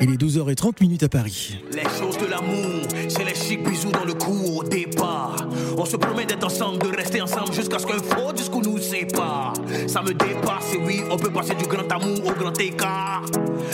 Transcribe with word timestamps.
Il 0.00 0.12
est 0.12 0.16
12h30 0.16 0.80
minutes 0.80 1.02
à 1.02 1.08
Paris. 1.08 1.58
Les 1.72 1.82
choses 1.82 2.18
de 2.18 2.26
l'amour, 2.26 2.82
c'est 3.08 3.24
les 3.24 3.34
chics 3.34 3.62
bisous 3.68 3.90
dans 3.90 4.04
le 4.04 4.14
cours 4.14 4.58
au 4.58 4.64
départ. 4.64 5.36
On 5.76 5.84
se 5.84 5.96
promet 5.96 6.24
d'être 6.24 6.44
ensemble, 6.44 6.78
de 6.78 6.96
rester 6.96 7.20
ensemble 7.20 7.52
jusqu'à 7.52 7.78
ce 7.78 7.86
qu'un 7.86 7.98
faux 7.98 8.32
nous 8.60 8.78
sépare. 8.78 9.54
Ça 9.86 10.02
me 10.02 10.12
dépasse, 10.12 10.74
et 10.74 10.78
oui, 10.78 11.02
on 11.10 11.16
peut 11.16 11.30
passer 11.30 11.54
du 11.54 11.66
grand 11.66 11.90
amour 11.90 12.20
au 12.26 12.32
grand 12.32 12.58
écart. 12.60 13.22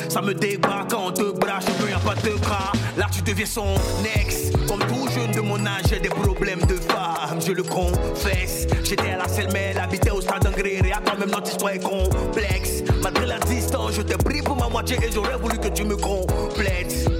Ça 0.09 0.21
me 0.21 0.35
débat 0.35 0.87
quand 0.89 1.09
on 1.09 1.13
te 1.13 1.39
brache, 1.39 1.65
il 1.81 1.87
n'y 1.87 1.93
a 1.93 1.99
pas 1.99 2.15
de 2.15 2.31
cas. 2.39 2.73
Là, 2.97 3.07
tu 3.13 3.23
deviens 3.23 3.47
son 3.47 3.75
ex. 4.17 4.51
Comme 4.69 4.81
tout 4.81 5.09
jeune 5.15 5.33
de 5.33 5.41
mon 5.41 5.59
âge, 5.67 5.85
j'ai 5.91 6.01
des 6.01 6.09
problèmes 6.09 6.63
de 6.63 6.75
femme, 6.77 7.41
je 7.45 7.53
le 7.53 7.63
confesse. 7.63 8.67
J'étais 8.83 9.11
à 9.11 9.19
la 9.19 9.29
selle, 9.29 9.49
mais 9.53 9.73
elle 9.73 9.79
habitait 9.79 10.11
au 10.11 10.21
stade 10.21 10.45
d'Angré. 10.45 10.75
Et 10.75 10.93
quand 11.05 11.19
même, 11.19 11.31
notre 11.31 11.51
histoire 11.51 11.73
est 11.73 11.83
complexe. 11.83 12.83
Malgré 13.03 13.27
la 13.27 13.39
distance, 13.41 13.93
je 13.97 14.03
t'ai 14.03 14.17
pris 14.17 14.43
pour 14.43 14.57
ma 14.57 14.69
moitié 14.69 14.97
et 14.97 15.11
j'aurais 15.13 15.37
voulu 15.37 15.59
que 15.59 15.69
tu 15.69 15.85
me 15.85 15.97
complètes. 15.97 17.14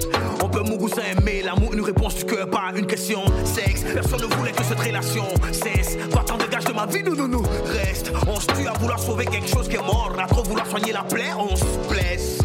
Peut 0.85 0.91
Mougoussa 0.91 1.19
aimer 1.19 1.41
l'amour, 1.41 1.73
une 1.73 1.81
réponse 1.81 2.15
du 2.15 2.25
cœur, 2.25 2.47
pas 2.47 2.71
une 2.75 2.85
question 2.85 3.25
sexe. 3.43 3.83
Personne 3.91 4.21
ne 4.21 4.35
voulait 4.35 4.51
que 4.51 4.63
cette 4.63 4.79
relation 4.79 5.25
cesse. 5.51 5.97
Va-t'en 6.11 6.37
dégage 6.37 6.65
de 6.65 6.73
ma 6.73 6.85
vie, 6.85 7.01
nous, 7.03 7.15
nous, 7.15 7.27
nous. 7.27 7.43
Reste, 7.65 8.11
on 8.27 8.39
se 8.39 8.45
tue 8.47 8.67
à 8.67 8.73
vouloir 8.73 8.99
sauver 8.99 9.25
quelque 9.25 9.47
chose 9.47 9.67
qui 9.67 9.77
est 9.77 9.81
mort. 9.81 10.13
À 10.19 10.27
trop 10.27 10.43
vouloir 10.43 10.67
soigner 10.67 10.93
la 10.93 11.01
plaie, 11.01 11.33
on 11.37 11.55
se 11.55 11.65
blesse. 11.89 12.37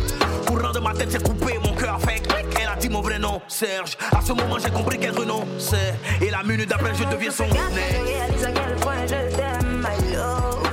Pour 0.47 0.59
rendre 0.59 0.81
ma 0.81 0.95
tête 0.95 1.13
s'est 1.13 1.23
coupée, 1.23 1.59
mon 1.63 1.75
cœur 1.75 2.01
fait. 2.01 2.23
Elle 2.59 2.69
a 2.69 2.77
dit 2.77 2.89
mon 2.89 3.03
vrai 3.03 3.19
nom, 3.19 3.43
Serge. 3.47 3.99
À 4.11 4.23
ce 4.23 4.33
moment, 4.33 4.59
j'ai 4.59 4.71
compris 4.71 4.99
qu'elle 4.99 5.19
renonce. 5.19 5.75
Et 6.23 6.31
la 6.31 6.43
minute 6.43 6.69
d'après, 6.69 6.95
je 6.95 7.05
deviens 7.05 7.31
son 7.31 7.45
Je 7.47 8.09
réalise 8.09 8.45
à 8.45 8.53
quel 8.53 8.75
point 8.77 9.07
je 9.07 9.37
t'aime, 9.37 9.85
my 9.85 10.15
love. 10.15 10.70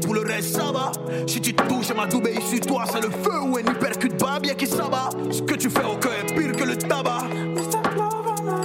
Pour 0.00 0.14
le 0.14 0.22
reste, 0.22 0.56
ça 0.56 0.72
va. 0.72 0.92
Si 1.26 1.40
tu 1.40 1.54
te 1.54 1.62
touches, 1.62 1.92
ma 1.94 2.06
doubée 2.06 2.34
sur 2.40 2.60
toi, 2.60 2.84
c'est 2.90 3.00
le 3.00 3.10
feu 3.10 3.40
ou 3.42 3.56
un 3.56 3.60
hypercute 3.60 4.18
pas 4.18 4.38
bien 4.40 4.54
qui 4.54 4.66
s'abat. 4.66 5.10
Ce 5.30 5.42
que 5.42 5.54
tu 5.54 5.70
fais 5.70 5.84
au 5.84 5.96
cœur 5.96 6.12
est 6.12 6.34
pire 6.34 6.52
que 6.52 6.64
le 6.64 6.76
tabac. 6.76 7.22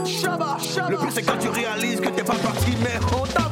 Shabba, 0.05 0.57
shabba. 0.59 0.89
Le 0.89 0.97
plus 0.97 1.11
c'est 1.11 1.23
quand 1.23 1.37
tu 1.39 1.49
réalises 1.49 1.99
que 1.99 2.09
t'es 2.09 2.23
pas 2.23 2.35
parti, 2.35 2.71
mais 2.81 2.99
on 3.15 3.25
t'abra. 3.25 3.50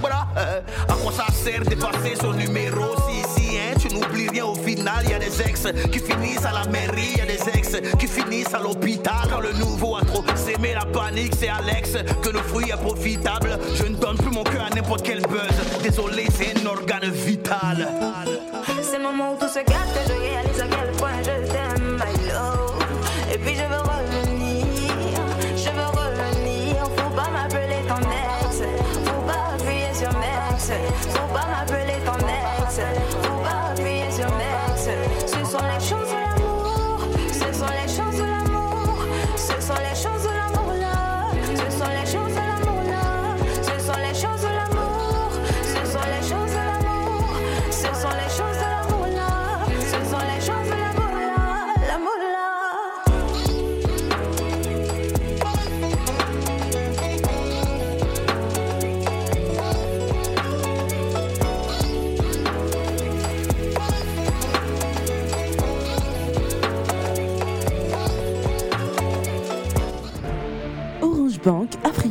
À 0.87 0.93
quoi 0.93 1.11
ça 1.11 1.25
sert 1.33 1.63
d'effacer 1.63 2.15
son 2.19 2.33
numéro 2.33 2.85
si, 3.07 3.41
si, 3.41 3.57
hein, 3.57 3.75
tu 3.79 3.93
n'oublies 3.93 4.29
rien 4.29 4.45
au 4.45 4.55
final. 4.55 5.07
Y 5.09 5.13
a 5.13 5.19
des 5.19 5.41
ex 5.41 5.67
qui 5.91 5.99
finissent 5.99 6.45
à 6.45 6.53
la 6.53 6.65
mairie, 6.69 7.17
y 7.17 7.21
a 7.21 7.25
des 7.25 7.57
ex 7.57 7.75
qui 7.97 8.07
finissent 8.07 8.53
à 8.53 8.59
l'hôpital. 8.59 9.27
Quand 9.29 9.39
le 9.39 9.53
nouveau 9.53 9.95
a 9.95 10.01
trop 10.01 10.23
s'aimer 10.35 10.73
la 10.73 10.85
panique, 10.85 11.33
c'est 11.39 11.49
Alex 11.49 11.93
que 12.21 12.29
le 12.29 12.39
fruit 12.39 12.69
est 12.69 12.81
profitable. 12.81 13.57
Je 13.75 13.83
ne 13.83 13.95
donne 13.95 14.17
plus 14.17 14.31
mon 14.31 14.43
cœur 14.43 14.67
à 14.71 14.75
n'importe 14.75 15.03
quel 15.03 15.21
buzz. 15.21 15.81
Désolé, 15.83 16.27
c'est 16.37 16.58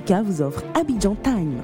Africa 0.08 0.22
vous 0.22 0.41
offre 0.41 0.62
Abidjan 0.74 1.14
Time. 1.22 1.60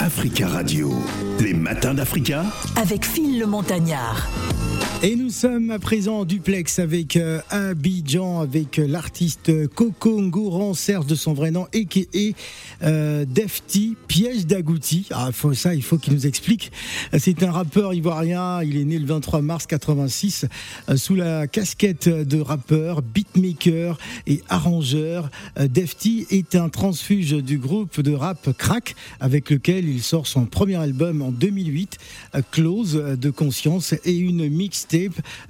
Africa 0.00 0.48
Radio, 0.48 0.94
les 1.40 1.52
matins 1.52 1.92
d'Africa. 1.92 2.42
avec 2.80 3.04
Phil 3.04 3.38
le 3.38 3.46
Montagnard. 3.46 4.28
Et 5.08 5.14
nous 5.14 5.30
sommes 5.30 5.70
à 5.70 5.78
présent 5.78 6.18
en 6.18 6.24
duplex 6.24 6.80
avec 6.80 7.14
euh, 7.14 7.40
Abidjan, 7.50 8.40
avec 8.40 8.80
euh, 8.80 8.88
l'artiste 8.88 9.68
Coco 9.68 10.20
Ngouran, 10.20 10.74
Serge 10.74 11.06
de 11.06 11.14
son 11.14 11.32
vrai 11.32 11.52
nom, 11.52 11.68
et 11.72 12.34
euh, 12.82 13.24
Defty, 13.24 13.96
Piège 14.08 14.46
d'Agouti. 14.46 15.06
Ah, 15.12 15.30
ça, 15.54 15.76
il 15.76 15.82
faut 15.84 15.96
qu'il 15.96 16.12
nous 16.14 16.26
explique. 16.26 16.72
C'est 17.16 17.44
un 17.44 17.52
rappeur 17.52 17.94
ivoirien, 17.94 18.62
il 18.64 18.76
est 18.76 18.84
né 18.84 18.98
le 18.98 19.06
23 19.06 19.42
mars 19.42 19.66
86, 19.66 20.46
euh, 20.88 20.96
sous 20.96 21.14
la 21.14 21.46
casquette 21.46 22.08
de 22.08 22.40
rappeur, 22.40 23.02
beatmaker 23.02 23.98
et 24.26 24.42
arrangeur. 24.48 25.30
Defty 25.56 26.26
est 26.30 26.56
un 26.56 26.68
transfuge 26.68 27.30
du 27.30 27.58
groupe 27.58 28.00
de 28.00 28.12
rap 28.12 28.50
Crack, 28.58 28.96
avec 29.20 29.50
lequel 29.50 29.88
il 29.88 30.02
sort 30.02 30.26
son 30.26 30.46
premier 30.46 30.76
album 30.76 31.22
en 31.22 31.30
2008, 31.30 31.98
euh, 32.34 32.42
Close 32.50 32.94
de 32.94 33.30
conscience, 33.30 33.94
et 34.04 34.16
une 34.16 34.48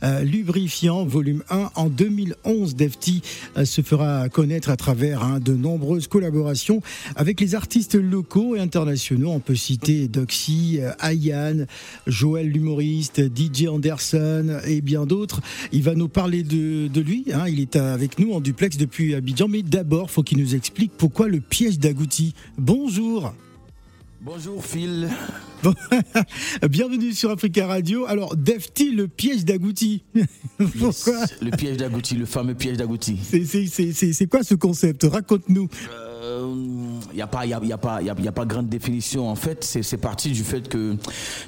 euh, 0.03 0.23
lubrifiant 0.23 1.05
volume 1.05 1.43
1 1.51 1.71
en 1.75 1.89
2011. 1.89 2.75
Defty 2.77 3.23
euh, 3.57 3.65
se 3.65 3.83
fera 3.83 4.29
connaître 4.29 4.71
à 4.71 4.77
travers 4.77 5.23
hein, 5.23 5.41
de 5.41 5.55
nombreuses 5.55 6.07
collaborations 6.09 6.81
avec 7.15 7.41
les 7.41 7.55
artistes 7.55 7.95
locaux 7.95 8.57
et 8.57 8.61
internationaux. 8.61 9.31
On 9.31 9.41
peut 9.41 9.55
citer 9.55 10.09
Doxy, 10.09 10.79
euh, 10.81 10.93
Ayane, 11.01 11.67
Joël 12.07 12.49
l'humoriste, 12.49 13.23
DJ 13.35 13.69
Anderson 13.69 14.59
et 14.67 14.81
bien 14.81 15.07
d'autres. 15.07 15.41
Il 15.73 15.83
va 15.83 15.95
nous 15.95 16.09
parler 16.09 16.43
de, 16.43 16.89
de 16.89 17.01
lui. 17.01 17.25
hein. 17.33 17.45
Il 17.49 17.61
est 17.61 17.77
avec 17.77 18.19
nous 18.19 18.33
en 18.33 18.41
duplex 18.41 18.77
depuis 18.77 19.15
Abidjan. 19.15 19.49
Mais 19.49 19.63
d'abord, 19.63 20.11
faut 20.11 20.23
qu'il 20.23 20.39
nous 20.39 20.55
explique 20.55 20.93
pourquoi 20.97 21.29
le 21.29 21.41
piège 21.41 21.79
d'Agouti. 21.79 22.35
Bonjour. 22.59 23.33
Bonjour 24.27 24.65
Phil. 24.65 25.09
Bon, 25.63 25.73
Bienvenue 26.69 27.13
sur 27.13 27.31
Africa 27.31 27.65
Radio. 27.69 28.07
Alors, 28.07 28.35
Defty, 28.35 28.91
le 28.91 29.07
piège 29.07 29.45
d'Agouti. 29.45 30.03
Pourquoi 30.59 31.25
Le 31.41 31.51
piège 31.57 31.77
d'Agouti, 31.77 32.17
le 32.17 32.27
fameux 32.27 32.55
piège 32.57 32.77
d'Agouti. 32.77 33.19
C'est- 33.23 33.45
c'est- 33.45 33.67
C'est 33.69 33.93
c'est- 33.93 34.13
c'est 34.13 34.27
quoi 34.27 34.43
ce 34.43 34.57
concept? 34.57 35.05
Raconte-nous. 35.05 35.69
Il 37.13 37.17
n'y 37.17 37.23
a, 37.23 37.27
pas- 37.27 37.47
y 37.47 37.53
a, 37.55 37.61
y 37.63 37.73
a, 37.73 37.79
pas- 37.79 38.03
y 38.03 38.11
a, 38.11 38.15
y 38.21 38.29
a 38.29 38.33
pas 38.33 38.45
grande 38.45 38.69
définition. 38.69 39.29
En 39.29 39.35
fait, 39.35 39.65
c'est 39.65 39.97
parti 39.97 40.31
du 40.31 40.43
fait 40.43 40.69
que 40.69 40.97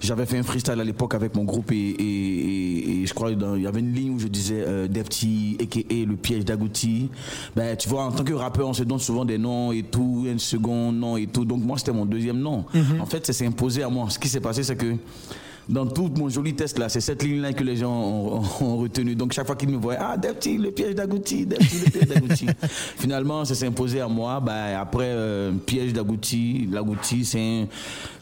j'avais 0.00 0.26
fait 0.26 0.38
un 0.38 0.42
freestyle 0.42 0.80
à 0.80 0.84
l'époque 0.84 1.14
avec 1.14 1.34
mon 1.34 1.44
groupe 1.44 1.72
et, 1.72 1.76
et- 1.76 1.98
et- 2.00 3.02
et 3.02 3.06
je 3.06 3.12
crois 3.14 3.32
qu'il 3.32 3.62
y 3.62 3.66
avait 3.66 3.80
une 3.80 3.92
ligne 3.92 4.12
où 4.14 4.18
je 4.18 4.28
disais 4.28 4.62
euh, 4.66 4.88
Defty, 4.88 5.56
a.k.a. 5.60 5.94
le 6.06 6.16
piège 6.16 6.44
d'Agouti. 6.44 7.08
Ben, 7.56 7.76
tu 7.76 7.88
vois, 7.88 8.04
en 8.04 8.12
tant 8.12 8.24
que 8.24 8.32
rappeur, 8.32 8.68
on 8.68 8.72
se 8.72 8.82
donne 8.84 8.98
souvent 8.98 9.24
des 9.24 9.38
noms 9.38 9.72
et 9.72 9.82
tout, 9.82 10.26
un 10.32 10.38
second 10.38 10.92
nom 10.92 11.16
et 11.16 11.26
tout. 11.26 11.44
Donc 11.44 11.62
moi, 11.64 11.78
c'était 11.78 11.92
mon 11.92 12.06
deuxième 12.06 12.38
nom. 12.38 12.64
En 13.00 13.06
fait, 13.06 13.26
ça 13.26 13.32
s'est 13.32 13.46
imposé 13.46 13.82
à 13.82 13.88
moi. 13.88 14.08
Ce 14.10 14.18
qui 14.18 14.28
s'est 14.28 14.40
passé, 14.40 14.62
c'est 14.62 14.76
que 14.76 14.94
dans 15.68 15.86
tout 15.86 16.10
mon 16.16 16.28
joli 16.28 16.54
test 16.54 16.78
là, 16.78 16.88
c'est 16.88 17.00
cette 17.00 17.22
ligne-là 17.22 17.52
que 17.52 17.62
les 17.62 17.76
gens 17.76 17.92
ont, 17.92 18.40
ont- 18.60 18.64
ont 18.64 18.76
retenu. 18.78 19.14
Donc 19.14 19.32
chaque 19.32 19.46
fois 19.46 19.56
qu'ils 19.56 19.68
me 19.68 19.76
voyaient, 19.76 19.98
ah 20.02 20.16
Defty, 20.16 20.56
le 20.58 20.70
piège 20.70 20.94
d'Agouti, 20.94 21.44
Defty, 21.46 21.76
le 21.84 21.90
piège 21.90 22.08
d'Agouti. 22.08 22.46
Finalement, 22.98 23.44
ça 23.44 23.54
s'est 23.54 23.66
imposé 23.66 24.00
à 24.00 24.08
moi. 24.08 24.40
Bah, 24.40 24.80
après, 24.80 25.06
euh, 25.08 25.52
piège 25.52 25.92
d'Agouti, 25.92 26.68
l'Agouti, 26.72 27.24
c'est 27.24 27.40
un- 27.40 27.66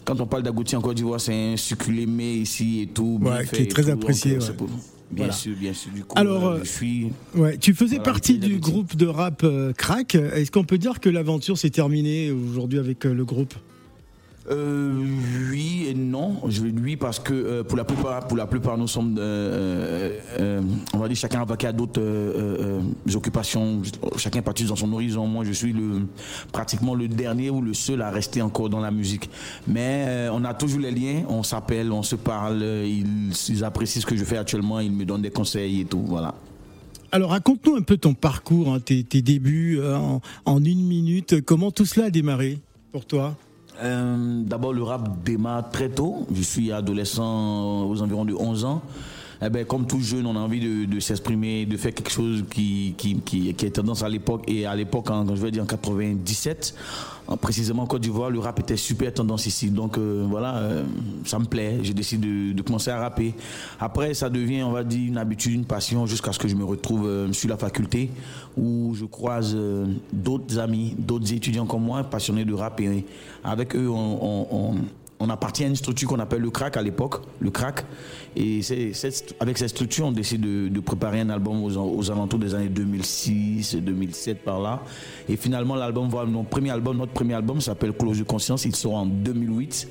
quand 0.04 0.20
on 0.20 0.26
parle 0.26 0.42
d'Agouti 0.42 0.74
en 0.76 0.80
Côte 0.80 0.96
d'Ivoire, 0.96 1.20
c'est 1.20 1.52
un 1.52 1.56
succulé 1.56 2.06
mais 2.06 2.34
ici 2.34 2.82
et 2.82 2.86
tout. 2.88 3.18
Ouais, 3.22 3.44
qui 3.46 3.62
est 3.62 3.70
très 3.70 3.84
tout. 3.84 3.90
apprécié, 3.90 4.36
Donc, 4.36 4.42
euh, 4.42 4.52
ouais. 4.64 4.68
Bien 5.08 5.16
Voilà. 5.26 5.32
sûr, 5.32 5.54
bien 5.56 5.72
sûr. 5.72 5.92
Du 5.92 6.02
coup, 6.02 6.18
Alors, 6.18 6.46
euh, 6.46 6.58
je 6.64 6.68
suis. 6.68 7.12
Ouais, 7.36 7.56
tu 7.58 7.74
faisais 7.74 7.96
Voilà, 7.98 8.10
partie 8.10 8.38
du 8.38 8.58
groupe 8.58 8.96
de 8.96 9.06
rap 9.06 9.42
euh, 9.44 9.72
Crack. 9.72 10.16
Est-ce 10.16 10.50
qu'on 10.50 10.64
peut 10.64 10.78
dire 10.78 10.98
que 10.98 11.08
l'aventure 11.08 11.56
s'est 11.56 11.70
terminée 11.70 12.32
aujourd'hui 12.32 12.80
avec 12.80 13.04
le 13.04 13.24
groupe? 13.24 13.54
Euh, 14.50 15.04
oui 15.50 15.86
et 15.88 15.94
non. 15.94 16.36
Je 16.48 16.62
vais 16.62 16.70
lui 16.70 16.96
parce 16.96 17.18
que 17.18 17.32
euh, 17.32 17.62
pour 17.64 17.76
la 17.76 17.84
plupart, 17.84 18.26
pour 18.26 18.36
la 18.36 18.46
plupart, 18.46 18.78
nous 18.78 18.86
sommes, 18.86 19.16
euh, 19.18 20.18
euh, 20.38 20.60
on 20.92 20.98
va 20.98 21.08
dire, 21.08 21.16
chacun 21.16 21.44
vaqué 21.44 21.66
à 21.66 21.72
d'autres 21.72 22.02
occupations. 23.14 23.82
Chacun 24.16 24.42
parti 24.42 24.64
dans 24.64 24.76
son 24.76 24.92
horizon. 24.92 25.26
Moi, 25.26 25.44
je 25.44 25.52
suis 25.52 25.72
le 25.72 26.06
pratiquement 26.52 26.94
le 26.94 27.08
dernier 27.08 27.50
ou 27.50 27.60
le 27.60 27.74
seul 27.74 28.02
à 28.02 28.10
rester 28.10 28.42
encore 28.42 28.68
dans 28.68 28.80
la 28.80 28.90
musique. 28.90 29.28
Mais 29.66 30.28
on 30.32 30.44
a 30.44 30.54
toujours 30.54 30.80
les 30.80 30.92
liens. 30.92 31.22
On 31.28 31.42
s'appelle, 31.42 31.92
on 31.92 32.02
se 32.02 32.16
parle. 32.16 32.62
Ils, 32.62 33.64
apprécient 33.64 34.00
ce 34.00 34.06
que 34.06 34.16
je 34.16 34.24
fais 34.24 34.36
actuellement. 34.36 34.80
Ils 34.80 34.92
me 34.92 35.04
donnent 35.04 35.22
des 35.22 35.30
conseils 35.30 35.80
et 35.80 35.84
tout. 35.84 36.02
Voilà. 36.06 36.34
Alors 37.12 37.30
raconte-nous 37.30 37.76
un 37.76 37.82
peu 37.82 37.96
ton 37.96 38.14
parcours, 38.14 38.72
hein, 38.72 38.80
tes, 38.80 39.02
débuts 39.02 39.80
en, 40.44 40.64
une 40.64 40.84
minute. 40.84 41.40
Comment 41.42 41.70
tout 41.70 41.86
cela 41.86 42.06
a 42.06 42.10
démarré 42.10 42.58
pour 42.92 43.06
toi? 43.06 43.36
D'abord, 43.82 44.72
le 44.72 44.82
rap 44.82 45.22
démarre 45.24 45.70
très 45.70 45.88
tôt. 45.88 46.26
Je 46.32 46.42
suis 46.42 46.72
adolescent 46.72 47.86
aux 47.86 48.02
environs 48.02 48.24
de 48.24 48.34
11 48.34 48.64
ans. 48.64 48.82
Eh 49.44 49.50
ben, 49.50 49.66
comme 49.66 49.86
tout 49.86 50.00
jeune, 50.00 50.24
on 50.26 50.34
a 50.34 50.38
envie 50.38 50.60
de, 50.60 50.86
de 50.86 50.98
s'exprimer, 51.00 51.66
de 51.66 51.76
faire 51.76 51.92
quelque 51.92 52.10
chose 52.10 52.42
qui, 52.50 52.94
qui, 52.96 53.16
qui, 53.20 53.52
qui 53.52 53.66
est 53.66 53.70
tendance 53.70 54.02
à 54.02 54.08
l'époque. 54.08 54.42
Et 54.48 54.64
à 54.64 54.74
l'époque, 54.74 55.10
en- 55.10 55.26
quand 55.26 55.36
je 55.36 55.42
vais 55.42 55.50
dire 55.50 55.62
en 55.62 55.66
97, 55.66 56.74
en- 57.28 57.36
précisément 57.36 57.82
en 57.82 57.86
Côte 57.86 58.00
d'Ivoire, 58.00 58.30
le 58.30 58.38
rap 58.38 58.58
était 58.60 58.78
super 58.78 59.12
tendance 59.12 59.44
ici. 59.46 59.68
Donc 59.70 59.98
euh, 59.98 60.26
voilà, 60.28 60.56
euh, 60.56 60.84
ça 61.26 61.38
me 61.38 61.44
plaît. 61.44 61.80
J'ai 61.82 61.92
décidé 61.92 62.26
de, 62.26 62.52
de 62.54 62.62
commencer 62.62 62.90
à 62.90 62.98
rapper. 62.98 63.34
Après, 63.78 64.14
ça 64.14 64.30
devient, 64.30 64.62
on 64.62 64.72
va 64.72 64.84
dire, 64.84 65.06
une 65.06 65.18
habitude, 65.18 65.52
une 65.52 65.66
passion, 65.66 66.06
jusqu'à 66.06 66.32
ce 66.32 66.38
que 66.38 66.48
je 66.48 66.54
me 66.54 66.64
retrouve 66.64 67.06
euh, 67.06 67.30
sur 67.34 67.50
la 67.50 67.58
faculté 67.58 68.10
où 68.56 68.94
je 68.94 69.04
croise 69.04 69.52
euh, 69.54 69.84
d'autres 70.14 70.58
amis, 70.58 70.94
d'autres 70.98 71.30
étudiants 71.34 71.66
comme 71.66 71.82
moi, 71.84 72.02
passionnés 72.04 72.46
de 72.46 72.54
rap. 72.54 72.80
Et 72.80 73.04
avec 73.44 73.76
eux, 73.76 73.88
on, 73.90 74.18
on- 74.22 74.46
on- 74.50 74.74
on 75.18 75.30
appartient 75.30 75.64
à 75.64 75.66
une 75.66 75.76
structure 75.76 76.08
qu'on 76.08 76.18
appelle 76.18 76.42
le 76.42 76.50
crack 76.50 76.76
à 76.76 76.82
l'époque, 76.82 77.22
le 77.40 77.50
crack. 77.50 77.84
Et 78.36 78.60
avec 79.40 79.58
cette 79.58 79.70
structure, 79.70 80.06
on 80.06 80.12
décide 80.12 80.40
de, 80.42 80.80
préparer 80.80 81.20
un 81.20 81.30
album 81.30 81.64
aux, 81.64 82.10
alentours 82.10 82.38
des 82.38 82.54
années 82.54 82.68
2006, 82.68 83.76
2007 83.76 84.44
par 84.44 84.60
là. 84.60 84.82
Et 85.28 85.36
finalement, 85.36 85.74
l'album, 85.74 86.08
notre 86.30 86.48
premier 86.48 86.70
album, 86.70 86.98
notre 86.98 87.12
premier 87.12 87.34
album 87.34 87.60
s'appelle 87.60 87.92
Close 87.92 88.18
de 88.18 88.24
conscience. 88.24 88.64
Il 88.64 88.76
sort 88.76 88.94
en 88.94 89.06
2008. 89.06 89.88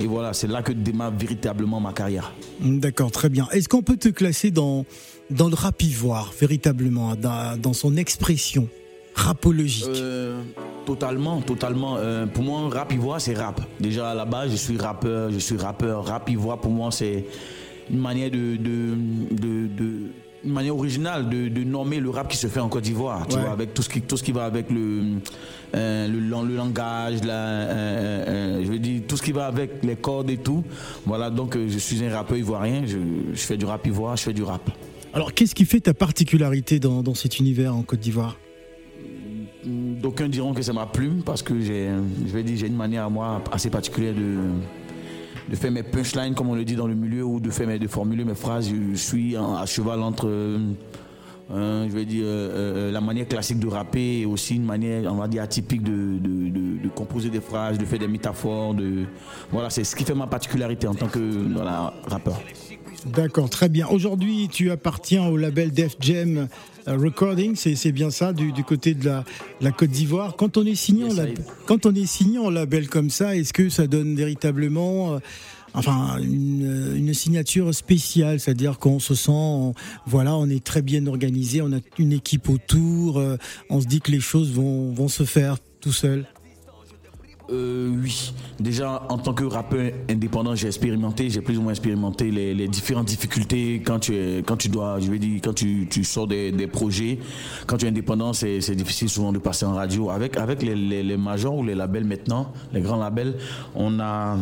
Et 0.00 0.06
voilà, 0.06 0.32
c'est 0.32 0.48
là 0.48 0.62
que 0.62 0.72
démarre 0.72 1.12
véritablement 1.12 1.78
ma 1.78 1.92
carrière. 1.92 2.34
D'accord, 2.60 3.12
très 3.12 3.28
bien. 3.28 3.46
Est-ce 3.52 3.68
qu'on 3.68 3.82
peut 3.82 3.96
te 3.96 4.08
classer 4.08 4.50
dans, 4.50 4.84
dans 5.30 5.48
le 5.48 5.54
rap 5.54 5.80
ivoire, 5.82 6.32
véritablement, 6.38 7.14
dans 7.14 7.72
son 7.72 7.96
expression? 7.96 8.68
Rapologique 9.14 9.86
Euh, 9.88 10.40
totalement, 10.86 11.40
totalement. 11.40 11.96
Euh, 11.98 12.26
pour 12.26 12.42
moi, 12.44 12.68
rap 12.72 12.92
ivoire, 12.92 13.20
c'est 13.20 13.34
rap. 13.34 13.60
Déjà 13.80 14.10
à 14.10 14.14
la 14.14 14.24
base, 14.24 14.50
je 14.50 14.56
suis 14.56 14.76
rappeur, 14.76 15.30
je 15.30 15.38
suis 15.38 15.56
rappeur. 15.56 16.04
Rap 16.06 16.28
ivoire, 16.30 16.58
pour 16.58 16.70
moi, 16.72 16.90
c'est 16.90 17.24
une 17.90 17.98
manière 17.98 18.30
de, 18.30 18.56
de, 18.56 18.94
de, 19.30 19.66
de- 19.68 20.00
une 20.44 20.52
manière 20.52 20.76
originale 20.76 21.30
de, 21.30 21.48
de 21.48 21.64
nommer 21.64 22.00
le 22.00 22.10
rap 22.10 22.28
qui 22.28 22.36
se 22.36 22.48
fait 22.48 22.60
en 22.60 22.68
Côte 22.68 22.82
d'Ivoire. 22.84 23.26
Tu 23.26 23.36
Ouais. 23.36 23.40
vois, 23.42 23.52
avec 23.52 23.72
tout 23.72 23.80
ce 23.80 23.88
qui, 23.88 24.02
tout 24.02 24.18
ce 24.18 24.22
qui 24.22 24.32
va 24.32 24.44
avec 24.44 24.70
le, 24.70 25.02
euh, 25.74 26.06
le, 26.06 26.18
lang- 26.20 26.46
le 26.46 26.54
langage, 26.54 27.24
la, 27.24 27.32
euh, 27.32 28.24
euh, 28.28 28.62
je 28.62 28.70
veux 28.70 28.78
dire 28.78 29.00
tout 29.08 29.16
ce 29.16 29.22
qui 29.22 29.32
va 29.32 29.46
avec 29.46 29.82
les 29.82 29.96
cordes 29.96 30.28
et 30.28 30.36
tout. 30.36 30.62
Voilà, 31.06 31.30
donc 31.30 31.56
je 31.56 31.78
suis 31.78 32.04
un 32.04 32.10
rappeur 32.14 32.36
ivoirien. 32.36 32.82
Je, 32.84 32.98
je 33.32 33.40
fais 33.40 33.56
du 33.56 33.64
rap 33.64 33.86
ivoire, 33.86 34.16
je 34.18 34.22
fais 34.24 34.34
du 34.34 34.42
rap. 34.42 34.70
Alors, 35.14 35.32
qu'est-ce 35.32 35.54
qui 35.54 35.64
fait 35.64 35.80
ta 35.80 35.94
particularité 35.94 36.78
dans, 36.78 37.02
dans 37.02 37.14
cet 37.14 37.38
univers 37.38 37.74
en 37.74 37.80
Côte 37.82 38.00
d'Ivoire? 38.00 38.36
D'aucuns 40.04 40.28
diront 40.28 40.52
que 40.52 40.60
c'est 40.60 40.74
ma 40.74 40.84
plume 40.84 41.22
parce 41.24 41.42
que 41.42 41.58
j'ai, 41.62 41.88
je 42.26 42.38
dire, 42.40 42.56
j'ai 42.58 42.66
une 42.66 42.76
manière 42.76 43.06
à 43.06 43.08
moi 43.08 43.40
assez 43.50 43.70
particulière 43.70 44.12
de, 44.12 44.36
de 45.48 45.56
faire 45.56 45.72
mes 45.72 45.82
punchlines, 45.82 46.34
comme 46.34 46.50
on 46.50 46.54
le 46.54 46.62
dit 46.66 46.76
dans 46.76 46.86
le 46.86 46.94
milieu, 46.94 47.24
ou 47.24 47.40
de 47.40 47.48
faire 47.48 47.78
de 47.78 47.86
formuler 47.86 48.22
mes 48.22 48.34
phrases. 48.34 48.68
Je 48.68 48.96
suis 48.96 49.34
à 49.34 49.64
cheval 49.64 50.02
entre, 50.02 50.26
euh, 50.28 50.58
euh, 51.50 51.88
je 51.90 51.98
dire, 52.00 52.24
euh, 52.26 52.88
euh, 52.88 52.92
la 52.92 53.00
manière 53.00 53.26
classique 53.26 53.58
de 53.58 53.66
rapper 53.66 54.20
et 54.20 54.26
aussi 54.26 54.56
une 54.56 54.66
manière, 54.66 55.10
on 55.10 55.16
va 55.16 55.26
dire, 55.26 55.42
atypique 55.42 55.82
de, 55.82 56.18
de, 56.18 56.88
composer 56.90 57.30
des 57.30 57.40
phrases, 57.40 57.78
de 57.78 57.86
faire 57.86 57.98
des 57.98 58.06
métaphores. 58.06 58.76
Voilà, 59.50 59.70
c'est 59.70 59.84
ce 59.84 59.96
qui 59.96 60.04
fait 60.04 60.14
ma 60.14 60.26
particularité 60.26 60.86
en 60.86 60.94
tant 60.94 61.08
que 61.08 61.18
rappeur. 62.06 62.38
D'accord, 63.06 63.50
très 63.50 63.68
bien. 63.68 63.86
Aujourd'hui, 63.88 64.48
tu 64.50 64.70
appartiens 64.70 65.26
au 65.26 65.36
label 65.36 65.70
Def 65.72 65.96
Jam 66.00 66.48
euh, 66.88 66.96
Recording, 66.96 67.54
c'est 67.56 67.92
bien 67.92 68.10
ça, 68.10 68.32
du, 68.32 68.52
du 68.52 68.64
côté 68.64 68.94
de 68.94 69.04
la, 69.04 69.24
la 69.60 69.70
Côte 69.72 69.90
d'Ivoire. 69.90 70.36
Quand 70.36 70.56
on 70.56 70.64
est 70.64 70.74
signé 70.74 71.04
en 71.04 71.08
Yes, 71.08 71.16
lab- 71.16 71.38
I- 71.38 71.42
quand 71.66 71.86
on 71.86 71.94
est 71.94 72.06
signé 72.06 72.38
en 72.38 72.50
label 72.50 72.88
comme 72.88 73.10
ça, 73.10 73.36
est-ce 73.36 73.52
que 73.52 73.68
ça 73.68 73.86
donne 73.86 74.14
véritablement 74.16 75.14
euh, 75.14 75.18
enfin 75.74 76.18
une, 76.22 76.94
une 76.96 77.12
signature 77.14 77.74
spéciale, 77.74 78.40
c'est-à-dire 78.40 78.78
qu'on 78.78 78.98
se 79.00 79.14
sent, 79.14 79.30
on- 79.32 79.74
voilà, 80.06 80.34
on 80.36 80.48
est 80.48 80.64
très 80.64 80.82
bien 80.82 81.06
organisé, 81.06 81.60
on 81.62 81.72
a 81.72 81.80
une 81.98 82.12
équipe 82.12 82.48
autour, 82.48 83.18
euh, 83.18 83.36
on 83.70 83.80
se 83.80 83.86
dit 83.86 84.00
que 84.00 84.10
les 84.10 84.20
choses 84.20 84.50
vont, 84.52 84.92
vont 84.92 85.08
se 85.08 85.24
faire 85.24 85.58
tout 85.80 85.92
seul. 85.92 86.26
Euh, 87.50 87.90
oui, 88.02 88.32
déjà 88.58 89.02
en 89.10 89.18
tant 89.18 89.34
que 89.34 89.44
rappeur 89.44 89.92
indépendant, 90.08 90.54
j'ai 90.54 90.66
expérimenté, 90.68 91.28
j'ai 91.28 91.42
plus 91.42 91.58
ou 91.58 91.62
moins 91.62 91.72
expérimenté 91.72 92.30
les, 92.30 92.54
les 92.54 92.68
différentes 92.68 93.06
difficultés 93.06 93.82
quand 93.84 93.98
tu 93.98 94.16
es, 94.16 94.42
quand 94.42 94.56
tu 94.56 94.70
dois, 94.70 94.98
je 94.98 95.10
vais 95.10 95.18
dire, 95.18 95.40
quand 95.44 95.52
tu, 95.52 95.86
tu 95.90 96.04
sors 96.04 96.26
des, 96.26 96.52
des 96.52 96.66
projets, 96.66 97.18
quand 97.66 97.76
tu 97.76 97.84
es 97.84 97.88
indépendant, 97.90 98.32
c'est 98.32 98.62
c'est 98.62 98.74
difficile 98.74 99.10
souvent 99.10 99.30
de 99.30 99.38
passer 99.38 99.66
en 99.66 99.74
radio. 99.74 100.08
Avec 100.08 100.38
avec 100.38 100.62
les, 100.62 100.74
les, 100.74 101.02
les 101.02 101.16
majors 101.18 101.56
ou 101.56 101.64
les 101.64 101.74
labels 101.74 102.04
maintenant, 102.06 102.50
les 102.72 102.80
grands 102.80 102.96
labels, 102.98 103.34
on 103.74 104.00
a 104.00 104.38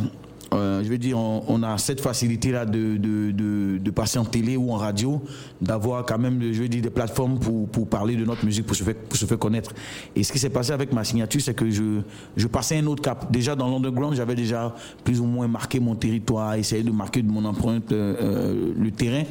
euh, 0.53 0.83
je 0.85 0.89
veux 0.89 0.99
dire, 0.99 1.19
on, 1.19 1.63
a 1.63 1.79
cette 1.79 2.01
facilité-là 2.01 2.67
de, 2.67 2.97
de, 2.97 3.31
de, 3.31 3.79
de 3.79 3.91
passer 3.91 4.19
en 4.19 4.25
télé 4.25 4.57
ou 4.57 4.73
en 4.73 4.77
radio, 4.77 5.23
d'avoir 5.61 6.05
quand 6.05 6.19
même, 6.19 6.41
je 6.53 6.63
veux 6.63 6.69
dire, 6.69 6.83
des 6.83 6.91
plateformes 6.91 7.39
pour, 7.39 7.69
pour 7.69 7.89
parler 7.89 8.17
de 8.17 8.25
notre 8.25 8.45
musique, 8.45 8.67
pour 8.67 8.77
se, 8.77 8.83
faire, 8.85 8.95
pour 8.95 9.17
se 9.17 9.25
faire 9.27 9.39
connaître. 9.39 9.73
Et 10.15 10.23
ce 10.23 10.33
qui 10.33 10.39
s'est 10.39 10.51
passé 10.51 10.73
avec 10.73 10.93
ma 10.93 11.05
signature, 11.05 11.41
c'est 11.41 11.55
que 11.55 11.71
je, 11.71 12.01
je 12.37 12.47
passais 12.47 12.79
un 12.79 12.87
autre 12.87 13.03
cap. 13.03 13.31
Déjà 13.33 13.55
dans 13.57 13.69
l'underground, 13.71 14.15
j'avais 14.17 14.35
déjà 14.35 14.75
plus 15.05 15.21
ou 15.21 15.25
moins 15.25 15.49
marqué 15.49 15.81
mon 15.81 15.95
territoire, 15.95 16.55
essayé 16.55 16.83
de 16.83 16.91
marquer 16.91 17.23
de 17.23 17.31
mon 17.31 17.45
empreinte 17.45 17.91
euh, 17.93 18.15
euh, 18.21 18.73
le 18.79 18.91
terrain. 18.91 19.25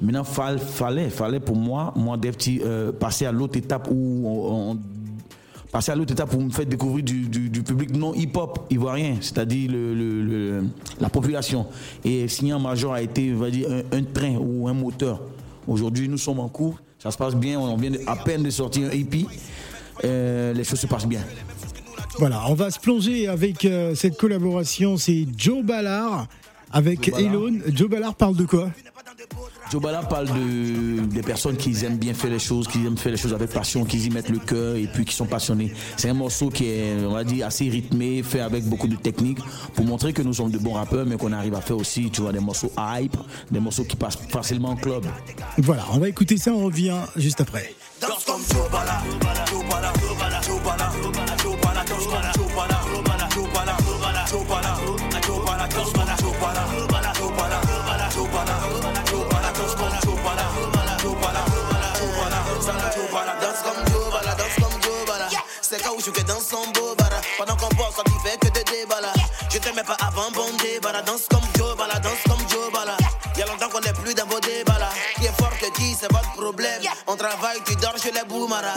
Maintenant, 0.00 0.24
fall, 0.24 0.58
fallait, 0.58 1.10
fallait 1.10 1.40
pour 1.40 1.56
moi, 1.56 1.92
moi, 1.96 2.16
Defty, 2.16 2.60
euh, 2.64 2.90
passer 2.92 3.26
à 3.26 3.32
l'autre 3.32 3.58
étape 3.58 3.88
où 3.90 4.22
on- 4.26 4.78
passer 5.70 5.92
à 5.92 5.94
l'autre 5.94 6.12
étape 6.12 6.30
pour 6.30 6.40
me 6.40 6.50
faire 6.50 6.66
découvrir 6.66 7.04
du- 7.04 7.28
du 7.60 7.64
public 7.64 7.94
non 7.94 8.14
hip-hop 8.14 8.66
ivoirien, 8.70 9.16
c'est-à-dire 9.20 9.70
le, 9.70 9.94
le- 9.94 10.22
le- 10.22 10.64
la 10.98 11.08
population. 11.10 11.66
Et 12.04 12.26
signer 12.28 12.54
en 12.54 12.58
major 12.60 12.94
a 12.94 13.02
été, 13.02 13.32
va 13.32 13.50
dire, 13.50 13.68
un, 13.70 13.98
un 13.98 14.02
train 14.02 14.36
ou 14.36 14.66
un 14.66 14.72
moteur. 14.72 15.20
Aujourd'hui, 15.68 16.08
nous 16.08 16.16
sommes 16.18 16.40
en 16.40 16.48
cours, 16.48 16.76
ça 16.98 17.10
se 17.10 17.18
passe 17.18 17.34
bien, 17.36 17.60
on 17.60 17.76
vient 17.76 17.90
de- 17.90 18.00
à 18.06 18.16
peine 18.16 18.42
de 18.42 18.50
sortir 18.50 18.88
un 18.90 18.94
hippie, 18.94 19.26
Euh, 20.02 20.54
les 20.54 20.64
choses 20.64 20.80
se 20.80 20.86
passent 20.86 21.06
bien. 21.06 21.20
Voilà, 22.18 22.44
on 22.48 22.54
va 22.54 22.70
se 22.70 22.80
plonger 22.80 23.28
avec 23.28 23.66
euh, 23.66 23.94
cette 23.94 24.16
collaboration, 24.16 24.96
c'est 24.96 25.26
Joe 25.36 25.62
Ballard 25.62 26.26
avec 26.72 27.04
Joe 27.04 27.12
Ballard. 27.16 27.30
Elone. 27.34 27.62
Joe 27.68 27.90
Ballard 27.90 28.14
parle 28.14 28.34
de 28.36 28.46
quoi? 28.46 28.70
Joe 29.70 29.80
Bala 29.80 30.02
parle 30.02 30.26
de, 30.26 31.04
des 31.06 31.22
personnes 31.22 31.56
qui 31.56 31.84
aiment 31.84 31.98
bien 31.98 32.14
faire 32.14 32.30
les 32.30 32.38
choses, 32.38 32.66
qui 32.66 32.84
aiment 32.84 32.96
faire 32.96 33.12
les 33.12 33.18
choses 33.18 33.34
avec 33.34 33.50
passion, 33.50 33.84
qui 33.84 33.98
y 33.98 34.10
mettent 34.10 34.28
le 34.28 34.38
cœur 34.38 34.76
et 34.76 34.86
puis 34.86 35.04
qui 35.04 35.14
sont 35.14 35.26
passionnés. 35.26 35.72
C'est 35.96 36.08
un 36.08 36.14
morceau 36.14 36.50
qui 36.50 36.66
est, 36.66 37.04
on 37.04 37.12
va 37.12 37.24
dire, 37.24 37.46
assez 37.46 37.68
rythmé, 37.68 38.22
fait 38.22 38.40
avec 38.40 38.64
beaucoup 38.64 38.88
de 38.88 38.96
technique 38.96 39.38
pour 39.74 39.84
montrer 39.84 40.12
que 40.12 40.22
nous 40.22 40.34
sommes 40.34 40.50
de 40.50 40.58
bons 40.58 40.72
rappeurs, 40.72 41.06
mais 41.06 41.16
qu'on 41.16 41.32
arrive 41.32 41.54
à 41.54 41.60
faire 41.60 41.76
aussi, 41.76 42.10
tu 42.10 42.20
vois, 42.20 42.32
des 42.32 42.40
morceaux 42.40 42.72
hype, 42.78 43.16
des 43.50 43.60
morceaux 43.60 43.84
qui 43.84 43.96
passent 43.96 44.18
facilement 44.28 44.70
en 44.70 44.76
club. 44.76 45.04
Voilà, 45.58 45.84
on 45.92 45.98
va 45.98 46.08
écouter 46.08 46.36
ça, 46.36 46.52
on 46.52 46.64
revient 46.64 46.98
juste 47.16 47.40
après. 47.40 47.74
Danse 48.00 48.24
comme 48.24 48.40
Joe 48.50 48.68
Danse 71.10 71.26
comme 71.28 71.42
Joe 71.58 71.76
Bala, 71.76 71.98
danse 71.98 72.22
comme 72.28 72.38
Joe 72.48 72.70
Bala. 72.72 72.96
Y'a 73.36 73.44
longtemps 73.46 73.68
qu'on 73.68 73.80
n'est 73.80 73.92
plus 73.92 74.14
dans 74.14 74.26
vos 74.26 74.38
débats 74.38 74.78
là. 74.78 74.90
Qui 75.16 75.26
est 75.26 75.36
fort 75.36 75.50
que 75.60 75.66
qui, 75.76 75.92
c'est 75.92 76.12
votre 76.12 76.30
problème. 76.34 76.80
On 77.08 77.16
travaille, 77.16 77.58
tu 77.66 77.74
dors 77.74 77.98
chez 77.98 78.12
les 78.12 78.22
boumara. 78.28 78.74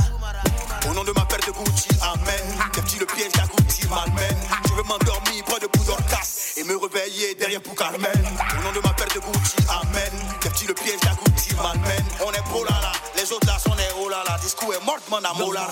Au 0.89 0.93
nom 0.95 1.03
de 1.03 1.11
ma 1.11 1.25
paire 1.25 1.37
de 1.45 1.51
Gucci, 1.51 1.89
amen. 2.01 2.57
Des 2.73 2.81
petits 2.81 2.97
le 2.97 3.05
piège 3.05 3.33
d'Agouti 3.33 3.87
m'amène. 3.87 4.39
Je 4.67 4.73
veux 4.73 4.81
m'endormir 4.81 5.43
près 5.45 5.59
de 5.59 5.67
Boudorcas 5.77 6.55
et 6.57 6.63
me 6.63 6.75
réveiller 6.75 7.35
derrière 7.35 7.61
pour 7.61 7.75
Carmen. 7.75 8.01
Au 8.01 8.63
nom 8.63 8.71
de 8.71 8.79
ma 8.79 8.93
paire 8.93 9.13
de 9.13 9.19
Gucci, 9.19 9.57
amen. 9.69 10.13
Des 10.41 10.49
petits 10.49 10.65
le 10.65 10.73
piège 10.73 11.01
d'Agouti 11.01 11.53
m'amène. 11.53 12.05
On 12.25 12.31
est 12.31 12.43
pro 12.49 12.63
là 12.63 12.79
là, 12.81 12.93
les 13.15 13.31
autres 13.31 13.45
là 13.45 13.59
sont 13.59 13.75
des 13.75 13.93
oh 14.01 14.09
là 14.09 14.23
là. 14.27 14.39
Disco 14.41 14.73
est 14.73 14.83
mort, 14.83 14.97
man 15.11 15.23
à 15.23 15.33
molar. 15.37 15.69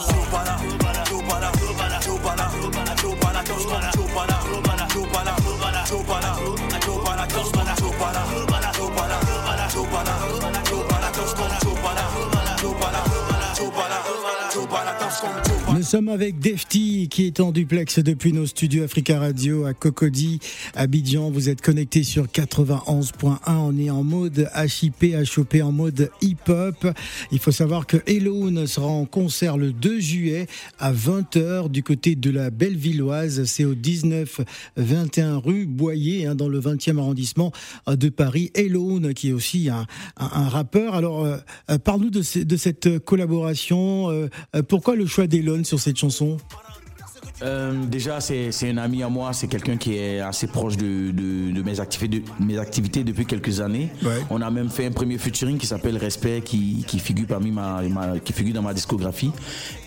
Sommes 15.91 16.07
avec 16.07 16.39
Defty 16.39 17.09
qui 17.09 17.25
est 17.25 17.41
en 17.41 17.51
duplex 17.51 17.99
depuis 17.99 18.31
nos 18.31 18.45
studios 18.45 18.83
Africa 18.85 19.19
Radio 19.19 19.65
à 19.65 19.73
Cocody, 19.73 20.39
Abidjan. 20.73 21.29
Vous 21.31 21.49
êtes 21.49 21.59
connecté 21.59 22.03
sur 22.03 22.27
91.1. 22.27 23.37
On 23.47 23.77
est 23.77 23.89
en 23.89 24.01
mode 24.01 24.49
HIP, 24.55 25.13
HOP, 25.35 25.55
en 25.61 25.73
mode 25.73 26.09
hip-hop. 26.21 26.87
Il 27.33 27.39
faut 27.39 27.51
savoir 27.51 27.87
que 27.87 27.97
Elone 28.07 28.67
sera 28.67 28.87
en 28.87 29.03
concert 29.03 29.57
le 29.57 29.73
2 29.73 29.99
juillet 29.99 30.47
à 30.79 30.93
20h 30.93 31.67
du 31.69 31.83
côté 31.83 32.15
de 32.15 32.29
la 32.29 32.51
Bellevilloise. 32.51 33.43
C'est 33.43 33.65
au 33.65 33.75
19-21 33.75 35.41
rue 35.43 35.65
Boyer, 35.65 36.25
hein, 36.25 36.35
dans 36.35 36.47
le 36.47 36.61
20e 36.61 36.99
arrondissement 36.99 37.51
de 37.87 38.07
Paris. 38.07 38.49
Elone 38.55 39.13
qui 39.13 39.31
est 39.31 39.33
aussi 39.33 39.67
un, 39.67 39.85
rappeur. 40.15 40.95
Alors, 40.95 41.25
euh, 41.25 41.35
euh, 41.69 41.77
parle-nous 41.79 42.11
de, 42.11 42.21
ce- 42.21 42.39
de 42.39 42.55
cette 42.55 42.99
collaboration. 42.99 44.09
euh, 44.09 44.29
pourquoi 44.69 44.95
le 44.95 45.05
choix 45.05 45.27
d'Elone 45.27 45.65
sur 45.65 45.80
cette 45.81 45.97
chanson 45.97 46.37
Euh, 47.43 47.85
déjà, 47.87 48.21
c'est 48.21 48.51
c'est 48.51 48.69
un 48.69 48.77
ami 48.77 49.01
à 49.01 49.09
moi, 49.09 49.33
c'est 49.33 49.47
quelqu'un 49.47 49.75
qui 49.75 49.95
est 49.97 50.19
assez 50.19 50.45
proche 50.45 50.77
de, 50.77 51.09
de- 51.09 51.51
de 51.51 51.61
mes, 51.63 51.79
activités, 51.79 52.19
de 52.39 52.45
mes 52.45 52.59
activités 52.59 53.03
depuis 53.03 53.25
quelques 53.25 53.61
années. 53.61 53.89
Ouais. 54.03 54.21
On 54.29 54.43
a 54.43 54.51
même 54.51 54.69
fait 54.69 54.85
un 54.85 54.91
premier 54.91 55.17
featuring 55.17 55.57
qui 55.57 55.65
s'appelle 55.65 55.97
Respect, 55.97 56.41
qui, 56.45 56.85
qui 56.87 56.99
figure 56.99 57.25
parmi 57.25 57.49
ma, 57.49 57.81
ma- 57.81 58.19
qui 58.19 58.31
figure 58.31 58.53
dans 58.53 58.61
ma 58.61 58.75
discographie. 58.75 59.31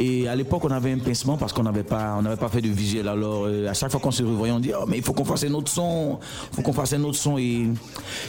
Et 0.00 0.26
à 0.26 0.34
l'époque, 0.34 0.64
on 0.64 0.70
avait 0.72 0.90
un 0.90 0.98
pincement 0.98 1.36
parce 1.36 1.52
qu'on 1.52 1.62
n'avait 1.62 1.84
pas, 1.84 2.16
on 2.18 2.22
n'avait 2.22 2.36
pas 2.44 2.48
fait 2.48 2.60
de 2.60 2.70
visuel. 2.70 3.06
Alors, 3.06 3.44
euh, 3.46 3.68
à 3.68 3.74
chaque 3.74 3.92
fois 3.92 4.00
qu'on 4.00 4.10
se 4.10 4.24
revoyait, 4.24 4.52
on 4.52 4.58
dit, 4.58 4.72
oh, 4.76 4.84
mais 4.88 4.96
il 4.96 5.04
faut 5.04 5.12
qu'on 5.12 5.24
fasse 5.24 5.44
un 5.44 5.54
autre 5.54 5.70
son, 5.70 6.18
il 6.50 6.56
faut 6.56 6.62
qu'on 6.62 6.72
fasse 6.72 6.92
un 6.94 7.04
autre 7.04 7.18
son. 7.18 7.38
Et 7.38 7.68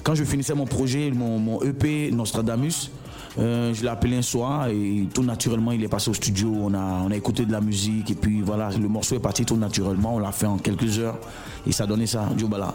quand 0.03 0.13
je 0.13 0.24
finissais 0.24 0.53
mon 0.53 0.67
projet, 0.67 1.10
mon, 1.10 1.39
mon 1.39 1.63
EP 1.63 2.12
Nostradamus, 2.12 2.91
euh, 3.38 3.74
je 3.74 3.82
l'ai 3.84 3.89
appelé 3.89 4.18
un 4.18 4.22
soir 4.22 4.68
et 4.68 5.08
tout 5.13 5.24
naturellement 5.24 5.72
il 5.72 5.84
est 5.84 5.88
passé 5.88 6.10
au 6.10 6.13
studio. 6.13 6.51
On 6.56 6.74
a, 6.74 7.01
on 7.06 7.12
a 7.12 7.15
écouté 7.15 7.46
de 7.46 7.51
la 7.51 7.62
musique 7.62 8.12
et 8.12 8.15
puis 8.15 8.42
voilà, 8.42 8.70
le 8.70 8.88
morceau 8.88 9.15
est 9.15 9.20
parti 9.20 9.46
tout 9.46 9.58
naturellement. 9.58 10.15
On 10.15 10.20
l'a 10.20 10.32
fait 10.32 10.46
en 10.46 10.58
quelques 10.58 11.00
heures 11.00 11.18
et 11.68 11.72
ça 11.72 11.84
a 11.84 11.88
donné 11.88 12.08
ça, 12.08 12.30
Joe 12.38 12.50
Bala. 12.50 12.74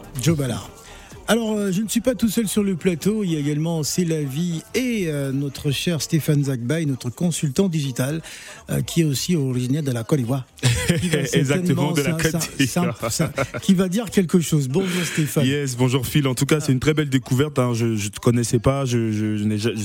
Alors, 1.31 1.53
euh, 1.53 1.71
je 1.71 1.81
ne 1.81 1.87
suis 1.87 2.01
pas 2.01 2.17
tout 2.17 2.29
seul 2.29 2.49
sur 2.49 2.65
le 2.65 2.75
plateau. 2.75 3.23
Il 3.23 3.31
y 3.31 3.37
a 3.37 3.39
également 3.39 3.85
C'est 3.85 4.05
la 4.05 4.21
vie 4.21 4.65
et 4.75 5.05
euh, 5.07 5.31
notre 5.31 5.71
cher 5.71 6.03
Stéphane 6.03 6.43
Zagbay, 6.43 6.87
notre 6.87 7.09
consultant 7.09 7.69
digital, 7.69 8.21
euh, 8.69 8.83
qui 8.83 9.03
est 9.03 9.05
aussi 9.05 9.37
originaire 9.37 9.85
de 9.85 9.93
la 9.93 10.03
Côte 10.03 10.19
d'Ivoire. 10.19 10.45
Exactement, 11.33 11.93
de 11.93 12.03
la 12.03 12.15
Côte 12.15 12.35
d'Ivoire. 12.59 12.99
Qui 13.63 13.75
va 13.75 13.89
dire 13.89 14.11
quelque 14.11 14.41
chose. 14.41 14.67
Bonjour 14.67 15.05
Stéphane. 15.05 15.47
Yes, 15.47 15.77
bonjour 15.77 16.05
Phil. 16.05 16.27
En 16.27 16.35
tout 16.35 16.47
cas, 16.47 16.59
c'est 16.59 16.73
une 16.73 16.81
très 16.81 16.95
belle 16.95 17.09
découverte. 17.09 17.61
hein. 17.61 17.75
Je 17.75 17.87
ne 17.87 18.09
te 18.09 18.19
connaissais 18.19 18.59
pas, 18.59 18.85
je, 18.85 18.99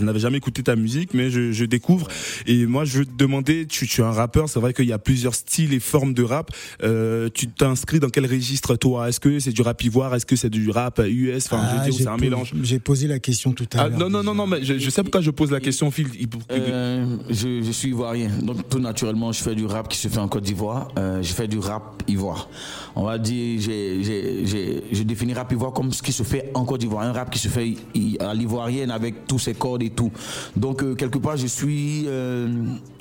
n'avais 0.03 0.19
jamais 0.19 0.37
écouté 0.37 0.63
ta 0.63 0.75
musique, 0.75 1.13
mais 1.13 1.29
je, 1.29 1.51
je 1.51 1.65
découvre. 1.65 2.07
Et 2.47 2.65
moi, 2.65 2.85
je 2.85 2.97
veux 2.97 3.05
te 3.05 3.15
demander, 3.15 3.67
tu, 3.67 3.85
tu 3.85 4.01
es 4.01 4.03
un 4.03 4.09
rappeur, 4.09 4.49
c'est 4.49 4.59
vrai 4.59 4.73
qu'il 4.73 4.85
y 4.85 4.93
a 4.93 4.97
plusieurs 4.97 5.35
styles 5.35 5.75
et 5.75 5.79
formes 5.79 6.15
de 6.15 6.23
rap. 6.23 6.49
Euh, 6.81 7.29
tu 7.31 7.45
t'inscris 7.49 7.99
dans 7.99 8.09
quel 8.09 8.25
registre 8.25 8.75
toi? 8.77 9.09
Est-ce 9.09 9.19
que 9.19 9.37
c'est 9.37 9.51
du 9.51 9.61
rap 9.61 9.83
ivoire? 9.83 10.15
Est-ce 10.15 10.25
que 10.25 10.35
c'est 10.35 10.49
du 10.49 10.71
rap 10.71 10.99
US 11.07 11.34
Enfin, 11.37 11.61
je 11.69 11.75
veux 11.75 11.81
Ah, 11.81 11.97
c'est 11.97 12.07
un 12.07 12.17
mélange. 12.17 12.53
J'ai 12.63 12.79
posé 12.79 13.07
la 13.07 13.19
question 13.19 13.51
tout 13.51 13.65
à 13.75 13.81
Ah, 13.81 13.89
l'heure. 13.89 13.99
non, 13.99 14.09
non, 14.09 14.23
non, 14.23 14.33
non, 14.35 14.47
mais 14.47 14.63
je, 14.63 14.77
je 14.77 14.89
sais 14.89 15.01
pourquoi 15.03 15.21
je 15.21 15.31
pose 15.31 15.51
la 15.51 15.59
question, 15.59 15.91
Phil. 15.91 16.07
Il- 16.19 16.27
Euh, 16.51 17.17
je, 17.29 17.61
je 17.63 17.71
suis 17.71 17.89
ivoirien, 17.89 18.29
donc 18.41 18.67
tout 18.69 18.79
naturellement, 18.79 19.31
je 19.31 19.41
fais 19.41 19.55
du 19.55 19.65
rap 19.65 19.87
qui 19.87 19.97
se 19.97 20.07
fait 20.07 20.19
en 20.19 20.27
Côte 20.27 20.43
d'Ivoire. 20.43 20.89
Euh, 20.97 21.21
je 21.21 21.33
fais 21.33 21.47
du 21.47 21.59
rap 21.59 22.03
ivoire. 22.07 22.49
On 22.95 23.03
va 23.03 23.17
dire, 23.17 23.59
je 23.61 25.03
définis 25.03 25.33
rap 25.33 25.51
ivoire 25.51 25.73
comme 25.73 25.91
ce 25.91 26.01
qui 26.01 26.11
se 26.11 26.23
fait 26.23 26.51
en 26.53 26.65
Côte 26.65 26.81
d'Ivoire, 26.81 27.03
un 27.03 27.11
rap 27.13 27.29
qui 27.29 27.39
se 27.39 27.47
fait 27.47 27.75
à 28.19 28.33
l'ivoirienne 28.33 28.91
avec 28.91 29.27
tous 29.27 29.39
ses 29.39 29.53
cordes 29.53 29.83
et 29.83 29.89
tout. 29.89 30.11
Donc 30.55 30.83
euh, 30.83 30.95
quelque 30.95 31.17
part, 31.17 31.37
je 31.37 31.47
suis 31.47 32.05
euh, 32.07 32.47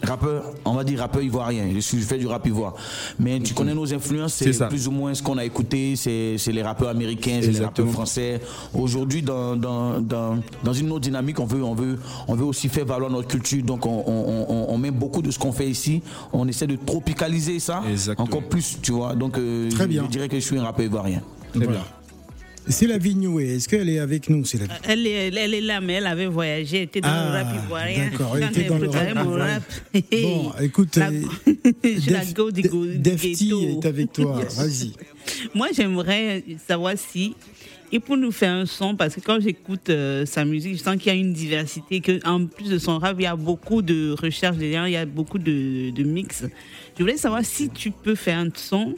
rappeur, 0.02 0.44
on 0.64 0.74
va 0.74 0.84
dire 0.84 0.98
rappeur 1.00 1.22
ivoirien. 1.22 1.64
Je 1.74 1.80
suis, 1.80 1.98
je 2.00 2.04
fais 2.04 2.18
du 2.18 2.26
rap 2.26 2.46
ivoire. 2.46 2.74
Mais 3.18 3.40
tu 3.40 3.54
connais 3.54 3.74
nos 3.74 3.92
influences, 3.92 4.34
C'est 4.34 4.68
plus 4.68 4.88
ou 4.88 4.90
moins 4.90 5.14
ce 5.14 5.22
qu'on 5.22 5.38
a 5.38 5.44
écouté, 5.44 5.94
c'est 5.96 6.36
les 6.52 6.62
rappeurs 6.62 6.88
américains, 6.88 7.38
c'est 7.42 7.50
les 7.52 7.60
rappeurs 7.60 7.84
Exactement. 7.86 7.92
Aujourd'hui, 8.74 9.22
dans, 9.22 9.56
dans, 9.56 10.00
dans, 10.00 10.38
dans 10.62 10.72
une 10.72 10.90
autre 10.92 11.00
dynamique, 11.00 11.38
on 11.40 11.46
veut, 11.46 11.62
on, 11.62 11.74
veut, 11.74 11.98
on 12.28 12.34
veut 12.34 12.44
aussi 12.44 12.68
faire 12.68 12.84
valoir 12.86 13.10
notre 13.10 13.28
culture. 13.28 13.62
Donc, 13.62 13.86
on, 13.86 14.04
on, 14.06 14.46
on, 14.48 14.66
on 14.74 14.78
met 14.78 14.90
beaucoup 14.90 15.22
de 15.22 15.30
ce 15.30 15.38
qu'on 15.38 15.52
fait 15.52 15.68
ici. 15.68 16.02
On 16.32 16.46
essaie 16.48 16.66
de 16.66 16.76
tropicaliser 16.76 17.58
ça 17.60 17.82
Exactement. 17.90 18.26
encore 18.26 18.42
plus, 18.42 18.78
tu 18.82 18.92
vois. 18.92 19.14
Donc, 19.14 19.38
euh, 19.38 19.68
Très 19.70 19.84
je, 19.84 19.88
bien. 19.88 20.04
je 20.04 20.08
dirais 20.10 20.28
que 20.28 20.36
je 20.38 20.44
suis 20.44 20.58
un 20.58 20.62
rappeur 20.64 20.84
ivoirien. 20.86 21.22
Très 21.54 21.64
Voilà. 21.64 21.80
bien. 21.80 21.88
C'est 22.66 22.86
la 22.86 22.96
vie 22.96 23.14
Noué. 23.14 23.56
Est-ce 23.56 23.68
qu'elle 23.68 23.90
est 23.90 23.98
avec 23.98 24.30
nous 24.30 24.42
C'est 24.46 24.56
la 24.56 24.64
vie. 24.64 24.70
Elle 24.88 25.06
est, 25.06 25.26
elle 25.36 25.52
est 25.52 25.60
là, 25.60 25.82
mais 25.82 25.92
elle 25.94 26.06
avait 26.06 26.24
voyagé, 26.28 26.78
elle 26.78 26.82
était 26.84 27.02
dans 27.02 27.08
Ah, 27.10 27.26
le 27.26 27.32
rap 27.44 27.64
ivoirien. 27.66 28.08
d'accord, 28.10 28.36
elle 28.38 28.44
était 28.44 28.64
dans 28.64 28.78
le 28.78 28.88
rap 28.88 29.14
mon 29.22 29.32
rap. 29.32 29.62
Bon, 30.10 30.52
écoute, 30.62 30.96
La- 30.96 31.10
euh, 31.10 31.22
la 32.08 32.20
Def- 32.24 32.32
go 32.34 32.50
du 32.50 32.62
Defty 32.98 33.52
est 33.82 33.84
avec 33.86 34.12
toi. 34.14 34.40
Vas-y. 34.56 34.92
Moi, 35.54 35.68
j'aimerais 35.76 36.42
savoir 36.66 36.94
si, 36.96 37.34
et 37.92 38.00
pour 38.00 38.16
nous 38.16 38.32
faire 38.32 38.52
un 38.52 38.66
son, 38.66 38.96
parce 38.96 39.14
que 39.14 39.20
quand 39.20 39.40
j'écoute 39.40 39.88
euh, 39.90 40.26
sa 40.26 40.44
musique, 40.44 40.76
je 40.78 40.82
sens 40.82 40.96
qu'il 40.96 41.06
y 41.12 41.16
a 41.16 41.18
une 41.18 41.32
diversité, 41.32 42.00
que 42.00 42.26
en 42.26 42.46
plus 42.46 42.68
de 42.70 42.78
son 42.78 42.98
rap, 42.98 43.16
il 43.18 43.22
y 43.22 43.26
a 43.26 43.36
beaucoup 43.36 43.82
de 43.82 44.14
recherches 44.20 44.56
derrière, 44.56 44.88
il 44.88 44.92
y 44.92 44.96
a 44.96 45.06
beaucoup 45.06 45.38
de, 45.38 45.90
de 45.90 46.02
mix. 46.02 46.44
Je 46.96 47.02
voulais 47.02 47.16
savoir 47.16 47.44
si 47.44 47.70
tu 47.70 47.90
peux 47.90 48.14
faire 48.14 48.38
un 48.38 48.48
son, 48.54 48.94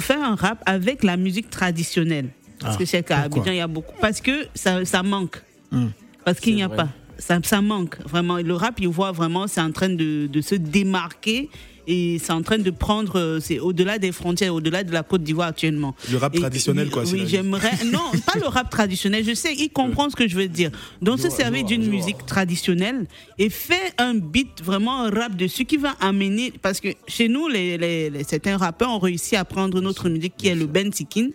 faire 0.00 0.22
un 0.22 0.34
rap 0.34 0.62
avec 0.66 1.02
la 1.02 1.16
musique 1.16 1.50
traditionnelle. 1.50 2.30
Parce 2.60 2.74
Ah, 2.74 2.78
que 2.78 2.84
c'est 2.84 3.02
qu'à 3.02 3.20
Abidjan, 3.20 3.50
il 3.52 3.56
y 3.56 3.60
a 3.60 3.66
beaucoup. 3.68 3.94
Parce 4.00 4.20
que 4.20 4.46
ça, 4.54 4.84
ça 4.84 5.02
manque. 5.02 5.40
Hum. 5.70 5.92
Parce 6.24 6.40
qu'il 6.40 6.54
n'y 6.54 6.62
a 6.62 6.68
vrai. 6.68 6.76
pas. 6.76 6.88
Ça, 7.18 7.38
ça 7.42 7.60
manque 7.60 7.98
vraiment. 8.04 8.36
Le 8.38 8.54
rap, 8.54 8.78
il 8.80 8.88
voit 8.88 9.12
vraiment, 9.12 9.46
c'est 9.46 9.60
en 9.60 9.70
train 9.72 9.88
de, 9.88 10.26
de 10.26 10.40
se 10.40 10.54
démarquer 10.54 11.50
et 11.88 12.18
c'est 12.22 12.32
en 12.32 12.42
train 12.42 12.58
de 12.58 12.70
prendre, 12.70 13.18
euh, 13.18 13.40
c'est 13.40 13.58
au-delà 13.58 13.98
des 13.98 14.12
frontières, 14.12 14.54
au-delà 14.54 14.84
de 14.84 14.92
la 14.92 15.02
Côte 15.02 15.22
d'Ivoire 15.24 15.48
actuellement. 15.48 15.94
Le 16.12 16.18
rap 16.18 16.36
Et- 16.36 16.38
traditionnel, 16.38 16.90
quoi, 16.90 17.04
c'est 17.06 17.14
Oui, 17.14 17.24
j'aimerais. 17.26 17.72
Non, 17.90 18.12
pas 18.26 18.38
le 18.38 18.46
rap 18.46 18.68
traditionnel. 18.70 19.24
Je 19.24 19.34
sais, 19.34 19.54
il 19.54 19.70
comprend 19.70 20.10
ce 20.10 20.14
que 20.16 20.28
je 20.28 20.36
veux 20.36 20.46
dire. 20.48 20.70
Donc, 21.00 21.18
se 21.18 21.30
servir 21.30 21.64
d'une 21.64 21.86
musique 21.88 22.26
traditionnelle 22.26 23.06
et 23.38 23.48
faire 23.48 23.90
un 23.96 24.14
beat, 24.14 24.62
vraiment 24.62 25.00
un 25.02 25.10
rap 25.10 25.34
dessus 25.34 25.64
qui 25.64 25.78
va 25.78 25.94
amener. 26.00 26.52
Parce 26.60 26.78
que 26.80 26.88
chez 27.06 27.28
nous, 27.28 27.48
les, 27.48 27.78
les- 27.78 28.10
les- 28.10 28.24
certains 28.24 28.58
rappeurs 28.58 28.90
ont 28.90 28.98
réussi 28.98 29.34
à 29.36 29.44
prendre 29.46 29.80
notre 29.80 30.08
musique 30.10 30.34
qui 30.36 30.48
est 30.48 30.54
le 30.54 30.66
Ben 30.66 30.92
Sikin 30.92 31.28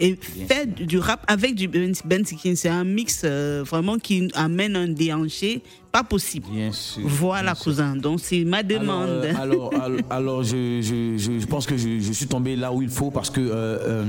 et 0.00 0.16
faire 0.48 0.66
du 0.66 0.98
rap 0.98 1.24
avec 1.28 1.54
du 1.54 1.68
Ben, 1.68 1.94
ben 2.04 2.24
Sikin. 2.24 2.54
C'est 2.56 2.68
un 2.68 2.82
mix 2.84 3.22
euh, 3.24 3.62
vraiment 3.64 3.98
qui 3.98 4.28
amène 4.34 4.74
un 4.74 4.88
déhanché 4.88 5.62
pas 5.90 6.04
possible. 6.04 6.46
Bien 6.52 6.72
sûr. 6.72 7.02
Voilà, 7.04 7.54
cousin. 7.54 7.96
Donc, 7.96 8.20
c'est 8.20 8.44
ma 8.44 8.62
demande. 8.62 9.24
Alors, 9.24 9.30
euh, 9.34 9.34
alors, 9.40 9.74
alors, 9.82 9.98
alors, 10.10 10.42
je, 10.42 10.80
je, 10.80 11.16
je, 11.18 11.46
pense 11.46 11.66
que 11.66 11.76
je, 11.76 11.98
je 12.00 12.12
suis 12.12 12.26
tombé 12.26 12.56
là 12.56 12.72
où 12.72 12.82
il 12.82 12.88
faut 12.88 13.10
parce 13.10 13.30
que, 13.30 13.40
euh, 13.40 13.52
euh, 13.52 14.04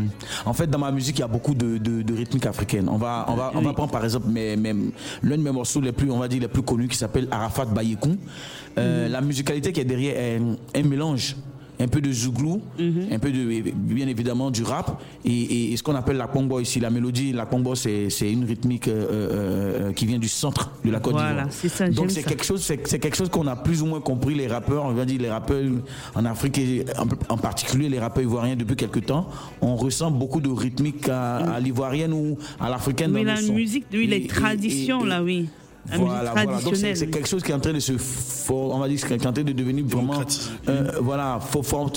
en 0.46 0.54
fait, 0.54 0.68
dans 0.68 0.80
ma 0.80 0.92
musique, 0.92 1.18
il 1.18 1.22
y 1.22 1.24
a 1.24 1.28
beaucoup 1.28 1.56
de, 1.56 1.78
de, 1.78 2.02
de 2.02 2.14
rythmiques 2.14 2.46
africaines. 2.46 2.88
On 2.90 2.98
va, 2.98 3.26
on 3.30 3.36
va, 3.36 3.52
on 3.56 3.62
va 3.62 3.74
prendre 3.74 3.92
par 3.92 4.04
exemple 4.04 4.28
l'un 4.30 5.38
de 5.38 5.42
mes 5.42 5.52
morceaux 5.52 5.82
les 5.82 5.92
plus, 5.92 6.12
on 6.12 6.20
va 6.20 6.28
dire, 6.28 6.42
les 6.42 6.48
plus 6.48 6.62
connus 6.62 6.88
qui 6.88 6.98
s'appelle 6.98 7.28
Arafat 7.32 7.66
Bayekoun. 7.66 8.18
Euh, 8.78 9.10
La 9.10 9.22
musicalité 9.22 9.72
qui 9.72 9.82
est 9.82 9.86
derrière 9.86 10.18
est 10.18 10.42
un 10.80 10.84
mélange. 10.88 11.36
Un 11.82 11.88
peu 11.88 12.00
de 12.00 12.12
zouglou, 12.12 12.62
un 12.80 13.18
peu 13.20 13.32
de, 13.32 13.72
bien 13.74 14.08
évidemment 14.08 14.52
du 14.52 14.62
rap 14.64 15.02
et, 15.26 15.32
et- 15.32 15.74
et 15.74 15.78
ce 15.78 15.82
qu'on 15.84 15.96
appelle 15.96 16.18
la 16.18 16.28
Congo 16.28 16.60
ici. 16.60 16.80
La 16.80 16.92
mélodie, 16.92 17.32
la 17.34 17.46
Congo, 17.48 17.74
c'est 17.76 18.10
c'est 18.12 18.32
une 18.32 18.46
rythmique 18.46 18.88
euh, 18.88 18.92
euh, 18.92 19.90
euh, 19.90 19.94
qui 19.94 20.06
vient 20.06 20.20
du 20.20 20.28
centre 20.28 20.72
de 20.86 20.92
la 20.92 21.00
Côte 21.00 21.14
Voilà, 21.14 21.30
d'Ivoire. 21.30 21.48
c'est 21.52 21.70
ça, 21.70 21.90
Donc 21.90 22.12
c'est 22.12 22.22
ça. 22.22 22.30
quelque 22.30 22.46
chose, 22.46 22.62
c'est 22.62 22.88
c'est 22.88 23.00
quelque 23.00 23.18
chose 23.18 23.30
qu'on 23.30 23.48
a 23.48 23.56
plus 23.56 23.82
ou 23.82 23.88
moins 23.88 24.00
compris 24.02 24.36
les 24.36 24.48
rappeurs, 24.48 24.86
on 24.86 24.94
va 24.94 25.06
dire 25.06 25.20
les 25.20 25.30
rappeurs 25.30 25.64
en 26.16 26.26
Afrique 26.26 26.58
et 26.60 26.86
en, 26.98 27.08
en 27.34 27.38
particulier 27.38 27.90
les 27.90 28.00
rappeurs 28.00 28.24
ivoiriens 28.24 28.56
depuis 28.56 28.76
quelques 28.76 29.06
temps. 29.08 29.28
On 29.62 29.76
ressent 29.76 30.12
beaucoup 30.12 30.40
de 30.42 30.50
rythmique 30.50 31.10
à, 31.10 31.38
à 31.38 31.60
l'ivoirienne 31.60 32.14
ou 32.14 32.38
à 32.60 32.70
l'africaine 32.70 33.12
Oui, 33.16 33.26
dans 33.26 33.34
la 33.34 33.42
musique, 33.42 33.86
oui, 33.92 34.06
les 34.08 34.28
traditions, 34.28 35.04
là, 35.04 35.24
oui. 35.24 35.48
La 35.90 35.98
voilà, 35.98 36.20
musique 36.22 36.34
voilà. 36.34 36.62
Donc 36.62 36.76
c'est 36.76 37.08
quelque 37.10 37.28
chose 37.28 37.42
qui 37.44 37.52
est 37.52 37.56
en 37.56 37.60
train 37.60 37.74
de 37.74 37.80
se, 37.80 37.98
for- 37.98 38.74
on 38.76 38.80
va 38.80 38.88
dire, 38.88 39.00
qui 39.06 39.14
est 39.14 39.26
en 39.26 39.34
train 39.34 39.44
de 39.44 39.52
devenir 39.52 39.84
vraiment, 39.86 40.14
euh, 40.70 40.92
voilà, 41.02 41.40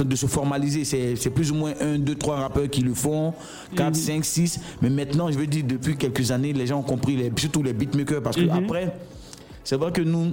de 0.05 0.17
se 0.17 0.27
formaliser. 0.27 0.85
C'est 0.85 1.17
c'est 1.17 1.31
plus 1.31 1.51
ou 1.53 1.55
moins 1.55 1.73
un, 1.81 1.99
deux, 1.99 2.15
trois 2.15 2.37
rappeurs 2.37 2.69
qui 2.71 2.81
le 2.81 2.95
font, 2.95 3.35
quatre, 3.77 3.97
cinq, 3.97 4.25
six. 4.25 4.59
Mais 4.81 4.91
maintenant, 4.91 5.31
je 5.31 5.39
veux 5.39 5.47
dire, 5.47 5.65
depuis 5.67 5.97
quelques 5.97 6.31
années, 6.31 6.53
les 6.53 6.67
gens 6.67 6.79
ont 6.81 6.83
compris, 6.83 7.17
les, 7.17 7.31
surtout 7.37 7.63
les 7.63 7.73
beatmakers, 7.75 8.23
parce 8.23 8.37
que 8.37 8.43
après, 8.65 8.97
c'est 9.63 9.77
vrai 9.77 9.93
que 9.93 10.03
nous, 10.03 10.33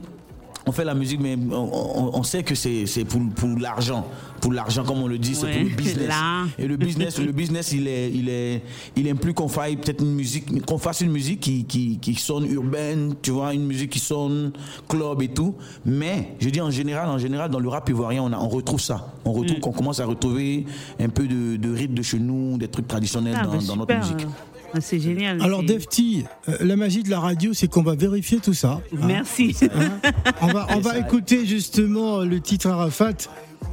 on 0.68 0.72
fait 0.72 0.86
la 0.86 0.94
musique, 0.94 1.20
mais 1.22 1.36
on, 1.51 1.56
on- 1.56 2.20
on 2.20 2.24
sait 2.24 2.44
que 2.44 2.56
c'est 2.56 2.86
c'est 2.86 3.03
pour, 3.06 3.22
pour 3.36 3.50
l'argent. 3.60 4.06
Pour 4.41 4.53
l'argent, 4.53 4.84
comme 4.84 5.03
on 5.03 5.08
le 5.08 5.20
dit, 5.20 5.36
c'est 5.36 5.46
Ouais, 5.46 5.60
pour 5.60 5.70
le 5.70 5.75
business. 5.75 6.08
là. 6.08 6.44
Et 6.58 6.65
le 6.68 6.75
business, 6.75 7.20
le 7.20 7.32
business, 7.32 7.72
il 7.74 7.88
est, 7.88 8.12
il 8.12 8.27
est, 8.27 8.63
il 8.96 9.08
implique 9.08 9.36
qu'on 9.36 9.48
fasse 9.48 9.72
peut-être 9.75 10.01
une 10.03 10.15
musique, 10.15 10.65
qu'on 10.65 10.80
fasse 10.80 11.01
une 11.01 11.12
musique 11.12 11.39
qui, 11.41 11.63
qui, 11.65 12.00
qui 12.00 12.15
sonne 12.15 12.46
urbaine, 12.51 13.13
tu 13.22 13.30
vois, 13.30 13.53
une 13.53 13.65
musique 13.68 13.91
qui 13.91 14.00
sonne 14.00 14.51
club 14.89 15.22
et 15.22 15.27
tout. 15.27 15.53
Mais, 15.86 16.34
je 16.39 16.50
dis 16.50 16.60
en 16.60 16.72
général, 16.72 17.08
en 17.10 17.20
général, 17.20 17.51
dans 17.51 17.60
le 17.60 17.70
rap 17.70 17.88
ivoirien, 17.89 18.24
on, 18.24 18.34
a, 18.34 18.38
on 18.39 18.50
retrouve 18.50 18.82
ça. 18.82 19.13
On 19.25 19.32
retrouve 19.32 19.58
Mm. 19.58 19.62
qu'on 19.62 19.72
commence 19.74 20.00
à 20.00 20.06
retrouver 20.08 20.65
un 21.00 21.10
peu 21.10 21.27
de, 21.27 21.56
de 21.58 21.72
rythme 21.72 21.94
de 21.94 22.01
chez 22.01 22.18
nous, 22.18 22.58
des 22.58 22.68
trucs 22.68 22.88
traditionnels 22.88 23.36
Ah, 23.39 23.46
dans, 23.46 23.51
bah, 23.51 23.63
dans 23.68 23.75
notre 23.75 23.94
musique. 23.96 24.25
Ah, 24.74 24.80
C'est 24.82 25.00
génial. 25.00 25.42
Alors, 25.42 25.63
Defty, 25.63 26.25
euh, 26.50 26.58
la 26.62 26.75
magie 26.75 27.04
de 27.04 27.10
la 27.10 27.20
radio, 27.20 27.54
c'est 27.54 27.68
qu'on 27.68 27.84
va 27.84 27.96
vérifier 27.96 28.40
tout 28.40 28.54
ça. 28.54 28.82
hein. 28.94 29.06
Merci. 29.08 29.56
Hein 29.75 30.00
on 30.42 30.48
va, 30.48 30.68
on 30.75 30.80
va 30.80 30.98
écouter 30.98 31.46
justement 31.46 32.20
le 32.20 32.40
titre 32.40 32.68
Arafat. 32.70 33.13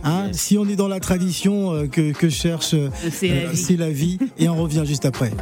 Hein, 0.04 0.28
Si 0.32 0.56
on 0.58 0.68
est 0.68 0.76
dans 0.76 0.86
la 0.88 1.00
tradition 1.00 1.72
euh, 1.74 1.86
que, 1.86 2.12
que 2.12 2.28
cherche 2.28 2.74
euh, 2.74 2.88
C'est 3.10 3.28
la 3.28 3.34
euh, 3.34 3.50
vie. 3.50 3.56
c'est 3.56 3.76
la 3.76 3.90
vie, 3.90 4.18
et 4.38 4.48
on 4.48 4.56
revient 4.56 4.84
juste 4.86 5.04
après. 5.04 5.32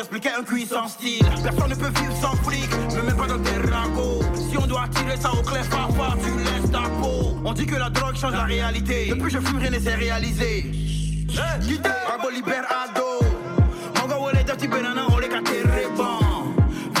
J'expliquais 0.00 0.30
un 0.38 0.42
cuit 0.42 0.66
style. 0.66 1.26
Personne 1.42 1.70
ne 1.70 1.74
peut 1.74 2.00
vivre 2.00 2.16
sans 2.22 2.34
flic, 2.36 2.70
me 2.96 3.02
mets 3.02 3.16
pas 3.16 3.26
dans 3.26 3.42
tes 3.42 3.70
ragots. 3.70 4.22
Si 4.50 4.56
on 4.56 4.66
doit 4.66 4.88
tirer 4.88 5.16
ça 5.20 5.30
au 5.32 5.42
clair, 5.42 5.68
papa, 5.68 6.16
tu 6.24 6.30
laisses 6.38 6.70
ta 6.70 6.88
peau. 7.00 7.36
On 7.44 7.52
dit 7.52 7.66
que 7.66 7.76
la 7.76 7.90
drogue 7.90 8.16
change 8.16 8.32
la 8.32 8.44
réalité. 8.44 9.10
Depuis 9.10 9.30
je 9.30 9.38
fume, 9.38 9.58
rien 9.58 9.70
ne 9.70 9.78
s'est 9.78 9.94
réalisé. 9.94 10.70
Guitare, 11.60 11.94
rago 12.08 12.30
libère 12.30 12.64
ado. 12.70 13.26
Mongo, 14.00 14.24
ouais, 14.24 14.32
les 14.38 14.44
dirty 14.44 14.68
banana, 14.68 15.06
on 15.10 15.18
les 15.18 15.28
casse 15.28 15.40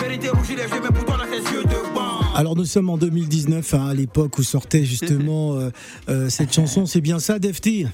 Vérité 0.02 0.28
rouge, 0.28 0.48
les 0.50 0.56
yeux, 0.56 0.82
mais 0.82 0.94
pour 0.94 1.04
toi 1.04 1.16
là 1.16 1.24
c'est 1.30 1.52
yeux 1.52 1.62
de 1.62 1.94
banc. 1.94 2.20
Alors 2.34 2.56
nous 2.56 2.64
sommes 2.64 2.90
en 2.90 2.98
2019, 2.98 3.74
hein, 3.74 3.88
à 3.88 3.94
l'époque 3.94 4.38
où 4.38 4.42
sortait 4.42 4.84
justement 4.84 5.54
euh, 5.54 5.70
euh, 6.08 6.28
cette 6.28 6.52
chanson. 6.52 6.86
C'est 6.86 7.00
bien 7.00 7.18
ça, 7.18 7.38
Defty? 7.38 7.86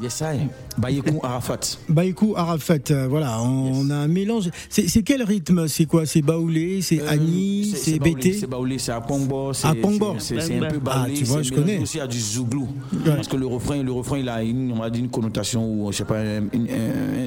Yes, 0.00 0.20
I. 0.20 0.48
Bayekou 0.76 1.20
Arafat. 1.22 1.78
Baïkou 1.88 2.34
Arafat, 2.36 2.90
euh, 2.90 3.06
voilà, 3.08 3.40
on, 3.40 3.72
on 3.86 3.90
a 3.90 3.94
un 3.94 4.08
mélange. 4.08 4.50
C'est 4.68 5.02
quel 5.02 5.22
rythme? 5.22 5.68
C'est 5.68 5.86
quoi? 5.86 6.04
C'est 6.04 6.20
baoulé, 6.20 6.82
c'est 6.82 7.00
Euh, 7.00 7.08
Annie, 7.08 7.72
c'est 7.74 7.98
BT 7.98 8.34
C'est 8.34 8.46
Baoulé, 8.46 8.78
c'est 8.78 8.92
Apongbo. 8.92 9.54
c'est- 9.54 9.66
Apongbo. 9.68 10.16
C'est 10.18 10.38
c'est 10.42 10.56
un 10.58 10.68
peu 10.68 10.80
Ah, 10.86 10.98
Baoulé. 11.04 11.14
tu 11.14 11.24
vois, 11.24 11.40
je 11.42 11.50
connais. 11.52 11.78
aussi 11.78 11.98
à 11.98 12.06
du 12.06 12.20
Zouglou. 12.20 12.68
Ouais. 12.92 13.14
Parce 13.16 13.28
que 13.28 13.36
le 13.36 13.46
refrain, 13.46 13.82
le 13.82 13.92
refrain 13.92 14.18
il 14.18 14.28
a 14.28 14.42
une, 14.42 14.70
on 14.72 14.80
va 14.80 14.90
dire 14.90 15.02
une 15.02 15.08
connotation 15.10 15.64
ou 15.66 15.90
je 15.92 15.96
sais 15.96 16.04
pas, 16.04 16.18
un- 16.20 16.48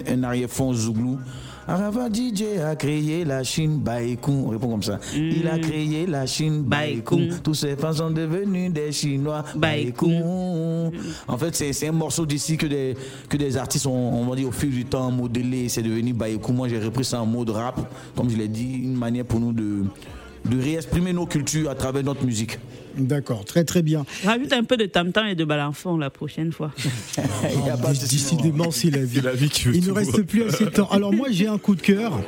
un 0.07 0.23
arrière-fond 0.23 0.71
Zouglou. 0.71 1.17
Arafat 1.69 2.09
DJ 2.11 2.57
a 2.65 2.75
créé 2.75 3.23
la 3.23 3.43
Chine, 3.43 3.77
Baïkou. 3.77 4.31
On 4.47 4.49
répond 4.49 4.69
comme 4.69 4.81
ça. 4.81 4.99
Il 5.13 5.47
a 5.47 5.59
créé 5.59 6.07
la 6.07 6.25
Chine, 6.25 6.63
Baïkou. 6.63 7.17
Baïkou. 7.17 7.35
Tous 7.43 7.53
ces 7.53 7.75
fans 7.75 7.93
sont 7.93 8.09
devenus 8.09 8.73
des 8.73 8.91
Chinois, 8.91 9.45
Baïkou. 9.55 10.07
Baïkou. 10.07 10.91
En 11.27 11.37
fait, 11.37 11.55
c'est 11.55 11.87
un 11.87 11.91
morceau 11.91 12.25
d'ici 12.25 12.57
que 12.57 12.65
des, 12.65 12.97
que 13.29 13.37
des 13.37 13.55
artistes 13.55 13.85
ont, 13.85 13.91
on 13.93 14.25
va 14.25 14.35
dire, 14.35 14.47
au 14.47 14.51
fil 14.51 14.71
du 14.71 14.85
temps 14.85 15.11
modelé. 15.11 15.69
C'est 15.69 15.83
devenu 15.83 16.11
Baïkou. 16.11 16.53
Moi, 16.53 16.69
j'ai 16.69 16.79
repris 16.79 17.05
ça 17.05 17.21
en 17.21 17.27
mode 17.27 17.51
rap. 17.51 17.79
Comme 18.15 18.31
je 18.31 18.35
l'ai 18.37 18.47
dit, 18.47 18.79
une 18.81 18.95
manière 18.95 19.25
pour 19.25 19.39
nous 19.39 19.53
de, 19.53 19.83
de 20.49 20.59
réexprimer 20.59 21.13
nos 21.13 21.27
cultures 21.27 21.69
à 21.69 21.75
travers 21.75 22.03
notre 22.03 22.25
musique. 22.25 22.57
D'accord, 22.97 23.45
très 23.45 23.63
très 23.63 23.81
bien. 23.81 24.05
Rajoute 24.25 24.51
un 24.53 24.63
peu 24.63 24.75
de 24.77 24.85
tam-tam 24.85 25.27
et 25.27 25.35
de 25.35 25.45
balançon 25.45 25.97
la 25.97 26.09
prochaine 26.09 26.51
fois. 26.51 26.71
Il 27.17 27.69
a 27.69 27.77
pas 27.77 27.89
de 27.93 27.95
souci, 27.95 28.35
non. 28.35 28.41
Décidément, 28.41 28.71
c'est 28.71 28.89
la 28.89 29.03
vie. 29.03 29.15
C'est 29.17 29.25
la 29.25 29.33
vie 29.33 29.49
qui 29.49 29.63
veut 29.65 29.75
Il 29.75 29.85
ne 29.87 29.91
reste 29.91 30.21
plus 30.23 30.43
assez 30.43 30.65
de 30.65 30.69
temps. 30.69 30.89
Alors 30.91 31.13
moi, 31.13 31.27
j'ai 31.31 31.47
un 31.47 31.57
coup 31.57 31.75
de 31.75 31.81
cœur. 31.81 32.19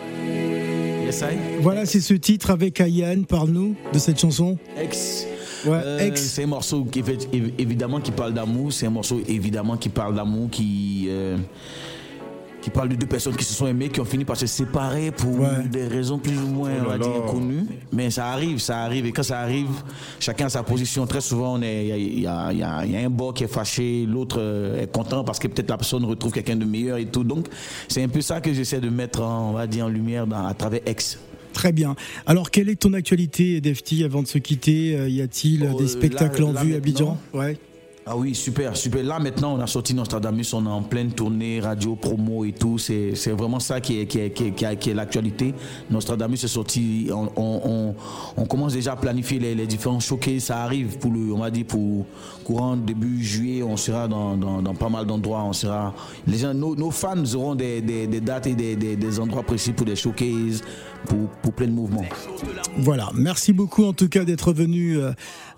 Yes, 1.06 1.22
I? 1.22 1.36
Voilà, 1.62 1.86
c'est 1.86 2.00
ce 2.02 2.14
titre 2.14 2.52
avec 2.52 2.80
Ayane. 2.80 3.26
Parle-nous 3.26 3.76
de 3.94 4.00
cette 4.00 4.20
chanson. 4.20 4.58
Ex. 4.78 5.26
Ouais, 5.66 5.80
Euh, 5.84 6.00
ex. 6.08 6.22
C'est 6.22 6.44
un 6.44 6.48
morceau 6.48 6.86
qui 6.86 7.04
fait 7.04 7.28
évi- 7.34 7.54
évidemment 7.58 8.00
qui 8.00 8.12
parle 8.12 8.34
d'amour. 8.34 8.72
C'est 8.74 8.86
un 8.88 8.92
morceau 8.92 9.22
évidemment 9.28 9.78
qui 9.78 9.90
parle 9.90 10.16
d'amour, 10.16 10.50
qui 10.50 11.06
euh, 11.10 11.38
qui 12.62 12.70
parle 12.70 12.90
de 12.90 12.96
deux 12.96 13.08
personnes 13.08 13.36
qui 13.36 13.44
se 13.44 13.54
sont 13.54 13.66
aimées, 13.68 13.90
qui 13.90 14.00
ont 14.00 14.06
fini 14.06 14.24
par 14.24 14.38
se 14.38 14.46
séparer 14.46 15.12
pour 15.12 15.40
Ouais. 15.40 15.68
des 15.72 15.88
raisons 15.88 16.20
plus 16.20 16.38
ou 16.38 16.48
moins 16.48 16.70
Oh 16.80 16.84
on 16.86 16.90
va 16.90 16.98
dire 16.98 17.26
connues. 17.28 17.66
Mais 17.92 18.12
ça 18.12 18.28
arrive, 18.28 18.60
ça 18.60 18.82
arrive. 18.84 19.06
Et 19.08 19.12
quand 19.12 19.24
ça 19.24 19.40
arrive, 19.40 19.70
chacun 20.20 20.46
a 20.46 20.50
sa 20.50 20.64
position. 20.64 21.06
Très 21.08 21.22
souvent, 21.22 21.58
il 21.60 21.64
y 21.64 21.88
y 21.88 22.20
y 22.20 22.22
y 22.22 22.26
a 22.26 23.00
un 23.06 23.10
bord 23.10 23.34
qui 23.34 23.44
est 23.44 23.48
fâché, 23.48 24.06
l'autre 24.06 24.38
euh, 24.40 24.82
est 24.84 24.92
content 24.92 25.24
parce 25.24 25.40
que 25.40 25.48
peut-être 25.48 25.70
la 25.70 25.78
personne 25.78 26.06
retrouve 26.06 26.32
quelqu'un 26.32 26.56
de 26.56 26.66
meilleur 26.66 26.98
et 26.98 27.06
tout. 27.06 27.24
Donc, 27.24 27.48
c'est 27.88 28.04
un 28.04 28.08
peu 28.10 28.22
ça 28.22 28.42
que 28.42 28.54
j'essaie 28.54 28.80
de 28.80 28.90
mettre 28.90 29.22
en, 29.22 29.50
on 29.50 29.54
va 29.54 29.66
dire, 29.68 29.86
en 29.86 29.90
lumière 29.90 30.28
dans- 30.28 30.46
à 30.46 30.54
travers 30.54 30.82
Ex. 30.86 31.18
Très 31.54 31.72
bien. 31.74 31.96
Alors, 32.26 32.50
quelle 32.50 32.70
est 32.70 32.76
ton 32.80 32.94
actualité, 32.94 33.60
Defty, 33.60 34.04
avant 34.06 34.22
de 34.22 34.28
se 34.28 34.38
quitter? 34.38 34.96
Euh, 34.96 35.10
Y 35.10 35.22
a-t-il 35.22 35.70
Oh, 35.74 35.78
des 35.78 35.88
spectacles 35.88 36.42
là- 36.44 36.48
en 36.48 36.52
là 36.54 36.64
vue 36.64 36.74
à 36.74 36.78
Abidjan? 36.78 37.18
Ouais. 37.34 37.58
Ah 38.04 38.18
oui, 38.18 38.34
super, 38.34 38.76
super. 38.76 39.04
Là 39.04 39.20
maintenant, 39.20 39.54
on 39.54 39.60
a 39.60 39.68
sorti 39.68 39.94
Nostradamus, 39.94 40.56
on 40.56 40.66
est 40.66 40.70
en 40.70 40.82
pleine 40.82 41.12
tournée, 41.12 41.60
radio, 41.60 41.96
promo 41.96 42.44
et 42.44 42.52
tout. 42.52 42.80
C'est 42.80 43.14
vraiment 43.30 43.60
ça 43.60 43.80
qui 43.80 44.00
est, 44.00 44.08
qui 44.08 44.18
est, 44.20 44.32
qui 44.32 44.46
est, 44.46 44.76
qui 44.80 44.90
est- 44.90 44.94
l'actualité. 44.96 45.54
Nostradamus 45.92 46.44
est 46.44 46.48
sorti, 46.48 47.10
on, 47.14 47.30
on, 47.36 47.96
on, 48.38 48.46
commence 48.46 48.74
déjà 48.74 48.94
à 48.94 48.96
planifier 48.96 49.38
les, 49.38 49.54
les 49.54 49.68
différents 49.68 50.00
showcases. 50.00 50.46
Ça 50.46 50.64
arrive 50.64 50.98
pour 50.98 51.12
le, 51.12 51.32
on 51.32 51.38
va 51.38 51.52
dire 51.52 51.66
pour 51.68 52.08
courant 52.44 52.76
début 52.76 53.24
juillet, 53.24 53.62
on 53.62 53.78
sera 53.78 54.08
dans, 54.08 54.36
dans, 54.36 54.64
dans 54.64 54.74
pas 54.74 54.90
mal 54.90 55.06
d'endroits. 55.06 55.44
On 55.44 55.54
sera, 55.54 55.94
les 56.26 56.40
gens, 56.40 56.56
nos, 56.56 56.76
nos 56.76 56.90
fans 56.90 57.24
auront 57.36 57.54
des, 57.54 57.82
des, 57.82 58.08
des 58.08 58.20
dates 58.20 58.48
et 58.48 58.56
des, 58.56 58.76
des, 58.76 58.96
des 58.96 59.20
endroits 59.20 59.44
précis 59.44 59.74
pour 59.74 59.86
des 59.86 59.96
showcases, 59.96 60.64
pour, 61.06 61.28
pour 61.42 61.54
plein 61.54 61.68
de 61.68 61.72
mouvements. 61.72 62.06
Voilà. 62.78 63.10
Merci 63.14 63.54
beaucoup, 63.54 63.84
en 63.84 63.94
tout 63.94 64.08
cas, 64.10 64.24
d'être 64.24 64.54
venu 64.54 64.98
euh, 64.98 65.12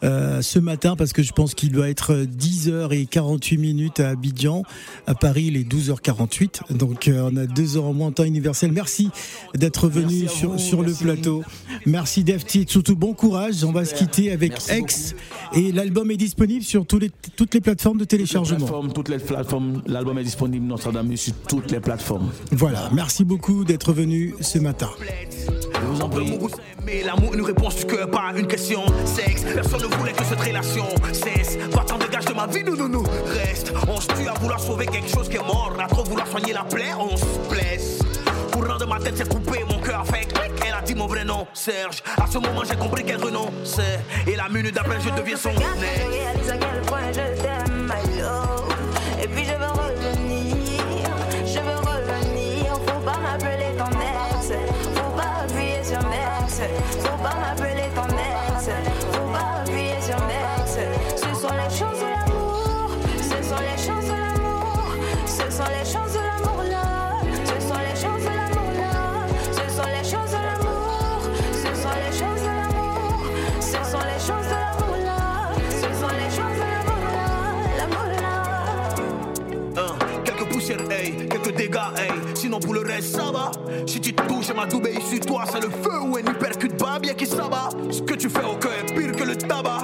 euh, 0.04 0.42
ce 0.42 0.60
matin, 0.60 0.96
parce 0.96 1.14
que 1.14 1.24
je 1.24 1.32
pense 1.32 1.54
qu'il 1.54 1.72
doit 1.72 1.90
être 1.90 2.26
10h48 2.26 3.58
minutes 3.58 4.00
à 4.00 4.10
Abidjan. 4.10 4.64
À 5.08 5.16
Paris, 5.16 5.46
il 5.48 5.58
est 5.58 5.70
12h48. 5.70 6.74
Donc, 6.74 7.08
euh, 7.08 7.30
on 7.32 7.38
a 7.38 7.46
deux 7.46 7.78
heures 7.78 7.86
en 7.86 7.94
moins 7.94 8.08
en 8.08 8.12
temps 8.12 8.24
universel. 8.24 8.72
Merci 8.72 9.10
d'être 9.56 9.88
venu 9.88 10.28
sur, 10.28 10.52
vous, 10.52 10.58
sur 10.58 10.82
le 10.82 10.94
plateau. 10.94 11.44
Merci, 11.86 12.24
Defty. 12.24 12.62
Et 12.62 12.66
surtout, 12.68 12.96
bon 12.96 13.14
courage. 13.14 13.64
On 13.64 13.72
va 13.72 13.86
se 13.86 13.94
quitter 13.96 14.32
avec 14.32 14.52
Merci 14.52 14.72
Ex. 14.72 15.16
Et 15.54 15.72
l'album 15.72 16.10
est 16.12 16.18
disponible 16.18 16.64
sur 16.64 16.86
tous 16.86 17.00
les, 17.00 17.12
toutes 17.36 17.54
les 17.54 17.62
plateformes 17.62 17.98
de 17.98 18.06
téléchargement. 18.06 18.88
toutes 18.90 19.10
les 19.10 19.20
plateformes, 19.20 19.82
l'album 19.86 20.18
est 20.18 20.24
disponible 20.24 20.66
Nostradamus 20.66 21.18
sur 21.18 21.34
toutes 21.48 21.72
les 21.72 21.80
plateformes. 21.80 22.32
Voilà. 22.52 22.90
Merci 22.94 23.24
beaucoup 23.24 23.64
d'être 23.64 23.94
venu 23.94 24.34
ce 24.42 24.60
matin. 24.60 24.90
En 26.02 26.10
prie. 26.10 26.40
Mais 26.86 27.04
l'amour, 27.04 27.34
une 27.34 27.46
réponse 27.46 27.76
du 27.76 27.86
cœur, 27.86 28.10
pas 28.10 28.34
une 28.36 28.48
question. 28.48 28.84
Sexe, 29.06 29.44
personne 29.54 29.82
ne 29.90 29.96
voulait 29.96 30.12
que 30.12 30.24
cette 30.24 30.40
relation 30.40 30.86
cesse. 31.12 31.58
Partant 31.74 31.98
de 31.98 32.06
gage 32.06 32.26
de 32.26 32.34
ma 32.34 32.48
vie, 32.48 32.64
nous, 32.64 32.76
nous, 32.76 32.90
nous. 32.90 33.04
Reste, 33.28 33.72
on 33.88 34.00
se 34.00 34.08
tue 34.08 34.28
à 34.28 34.34
vouloir 34.34 34.60
sauver 34.60 34.86
quelque 34.88 35.10
chose 35.10 35.30
qui 35.30 35.38
est 35.38 35.46
mort. 35.46 35.74
À 35.80 35.88
trop 35.88 36.04
vouloir 36.04 36.28
soigner 36.28 36.54
la 36.54 36.64
plaie, 36.64 36.94
on 37.00 37.16
se 37.16 37.26
blesse. 37.50 38.00
Courant 38.52 38.78
de 38.78 38.86
ma 38.86 39.00
tête 39.00 39.18
s'est 39.18 39.28
coupé, 39.28 39.64
mon 39.70 39.80
cœur 39.80 40.02
a 40.02 40.06
fait 40.06 40.26
clic. 40.26 40.52
Elle 40.66 40.74
a 40.74 40.82
dit 40.82 40.96
mon 40.96 41.08
vrai 41.08 41.24
nom, 41.24 41.48
Serge. 41.54 42.04
À 42.22 42.28
ce 42.28 42.38
moment, 42.38 42.64
j'ai 42.70 42.76
compris 42.76 43.04
qu'elle 43.04 43.24
renonçait. 43.24 44.00
Et 44.28 44.36
la 44.36 44.50
minute 44.50 44.76
d'après, 44.76 45.00
je 45.00 45.10
deviens 45.10 45.38
son 45.38 45.50
nez. 45.50 46.24
Sinon 82.36 82.60
pour 82.60 82.74
le 82.74 82.82
reste, 82.82 83.16
ça 83.16 83.32
va. 83.32 83.52
Si 83.88 84.00
tu 84.00 84.14
te 84.14 84.22
touches 84.24 84.54
ma 84.56 84.66
double 84.66 84.90
sur 85.02 85.20
toi, 85.22 85.44
c'est 85.52 85.62
le 85.62 85.70
feu 85.70 86.00
ou 86.02 86.18
un 86.18 86.20
hypercute 86.20 86.78
pas 86.78 87.00
bien 87.00 87.14
qui 87.14 87.26
s'abat. 87.26 87.70
Ce 87.90 88.02
que 88.02 88.14
tu 88.14 88.30
fais 88.30 88.44
au 88.44 88.56
cœur 88.56 88.74
est 88.74 88.94
pire 88.94 89.12
que 89.12 89.24
le 89.24 89.36
tabac. 89.36 89.84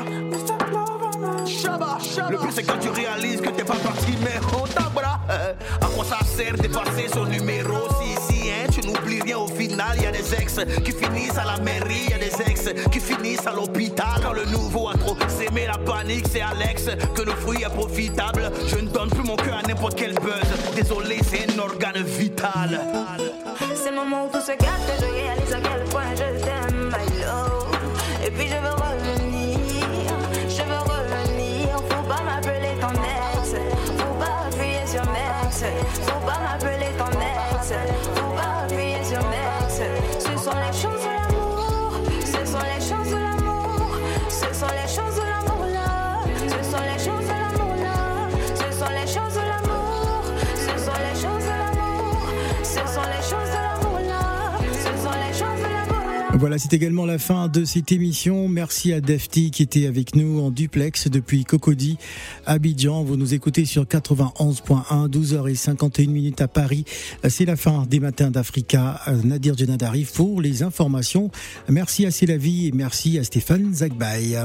Shabba, 1.46 1.98
Le 2.30 2.38
plus 2.38 2.52
c'est 2.52 2.64
quand 2.64 2.78
tu 2.80 2.90
réalises 2.90 3.42
que 3.42 3.50
t'es 3.50 3.64
pas 3.64 3.76
parti, 3.76 4.14
mais 4.22 4.40
on 4.56 4.68
t'abra. 4.68 5.20
À 5.82 5.86
quoi 5.86 6.06
ça 6.06 6.20
sert 6.26 6.56
d'effacer 6.56 7.08
son 7.12 7.26
numéro 7.26 7.89
final. 9.90 10.04
Y 10.04 10.06
a 10.06 10.12
des 10.12 10.34
ex 10.34 10.60
qui 10.84 10.92
finissent 10.92 11.38
à 11.38 11.46
la 11.46 11.58
mairie, 11.58 12.10
y 12.10 12.14
a 12.14 12.18
des 12.18 12.42
ex 12.50 12.70
qui 12.92 13.00
finissent 13.00 13.46
à 13.46 13.54
l'hôpital. 13.54 14.22
Quand 14.22 14.34
le 14.34 14.46
nouveau 14.46 14.90
a 14.90 14.94
trop 14.94 15.16
s'aimer 15.28 15.68
la 15.68 15.78
panique, 15.78 16.26
c'est 16.32 16.42
Alex 16.42 16.90
que 17.16 17.22
le 17.22 17.32
fruit 17.32 17.64
est 17.64 17.74
profitable. 17.74 18.52
Je 18.68 18.78
ne 18.78 18.90
donne 18.90 19.10
plus 19.10 19.24
mon 19.24 19.36
cœur 19.36 19.60
à 19.64 19.68
n'importe 19.68 19.96
quel 19.96 20.14
buzz. 20.16 20.76
Désolé, 20.76 21.20
c'est 21.24 21.52
un 21.54 21.60
organe 21.60 22.04
vital. 22.04 22.80
C'est 23.76 23.92
le 23.92 23.96
moment 23.96 24.26
où 24.26 24.30
tout 24.32 24.42
se 24.42 24.52
gâte 24.52 24.90
je 25.00 25.06
réalise 25.06 25.54
à 25.54 25.60
Ce 44.40 44.54
sont 44.54 44.68
les 44.68 44.88
choses 44.88 45.09
Voilà, 56.40 56.58
c'est 56.58 56.72
également 56.72 57.06
la 57.06 57.20
fin 57.20 57.50
de 57.50 57.66
cette 57.66 57.92
émission. 57.92 58.48
Merci 58.48 58.94
à 58.94 59.02
Defty 59.02 59.52
qui 59.52 59.62
était 59.62 59.88
avec 59.88 60.16
nous 60.16 60.40
en 60.40 60.52
duplex 60.52 61.10
depuis 61.10 61.44
Cocody, 61.44 61.98
Abidjan. 62.46 63.04
Vous 63.04 63.18
nous 63.18 63.34
écoutez 63.34 63.66
sur 63.66 63.84
91.1, 63.84 65.10
12h51 65.10 66.08
minutes 66.10 66.40
à 66.40 66.48
Paris. 66.48 66.86
C'est 67.28 67.44
la 67.44 67.58
fin 67.58 67.86
des 67.90 68.00
matins 68.00 68.32
d'Africa. 68.32 69.02
Nadir 69.26 69.58
Djenad 69.58 69.84
arrive 69.84 70.14
pour 70.14 70.40
les 70.40 70.64
informations. 70.64 71.30
Merci 71.68 72.06
à 72.06 72.12
Célavie 72.12 72.68
et 72.68 72.72
merci 72.72 73.20
à 73.20 73.26
Stéphane 73.26 73.74
Zagbaï. 73.74 74.38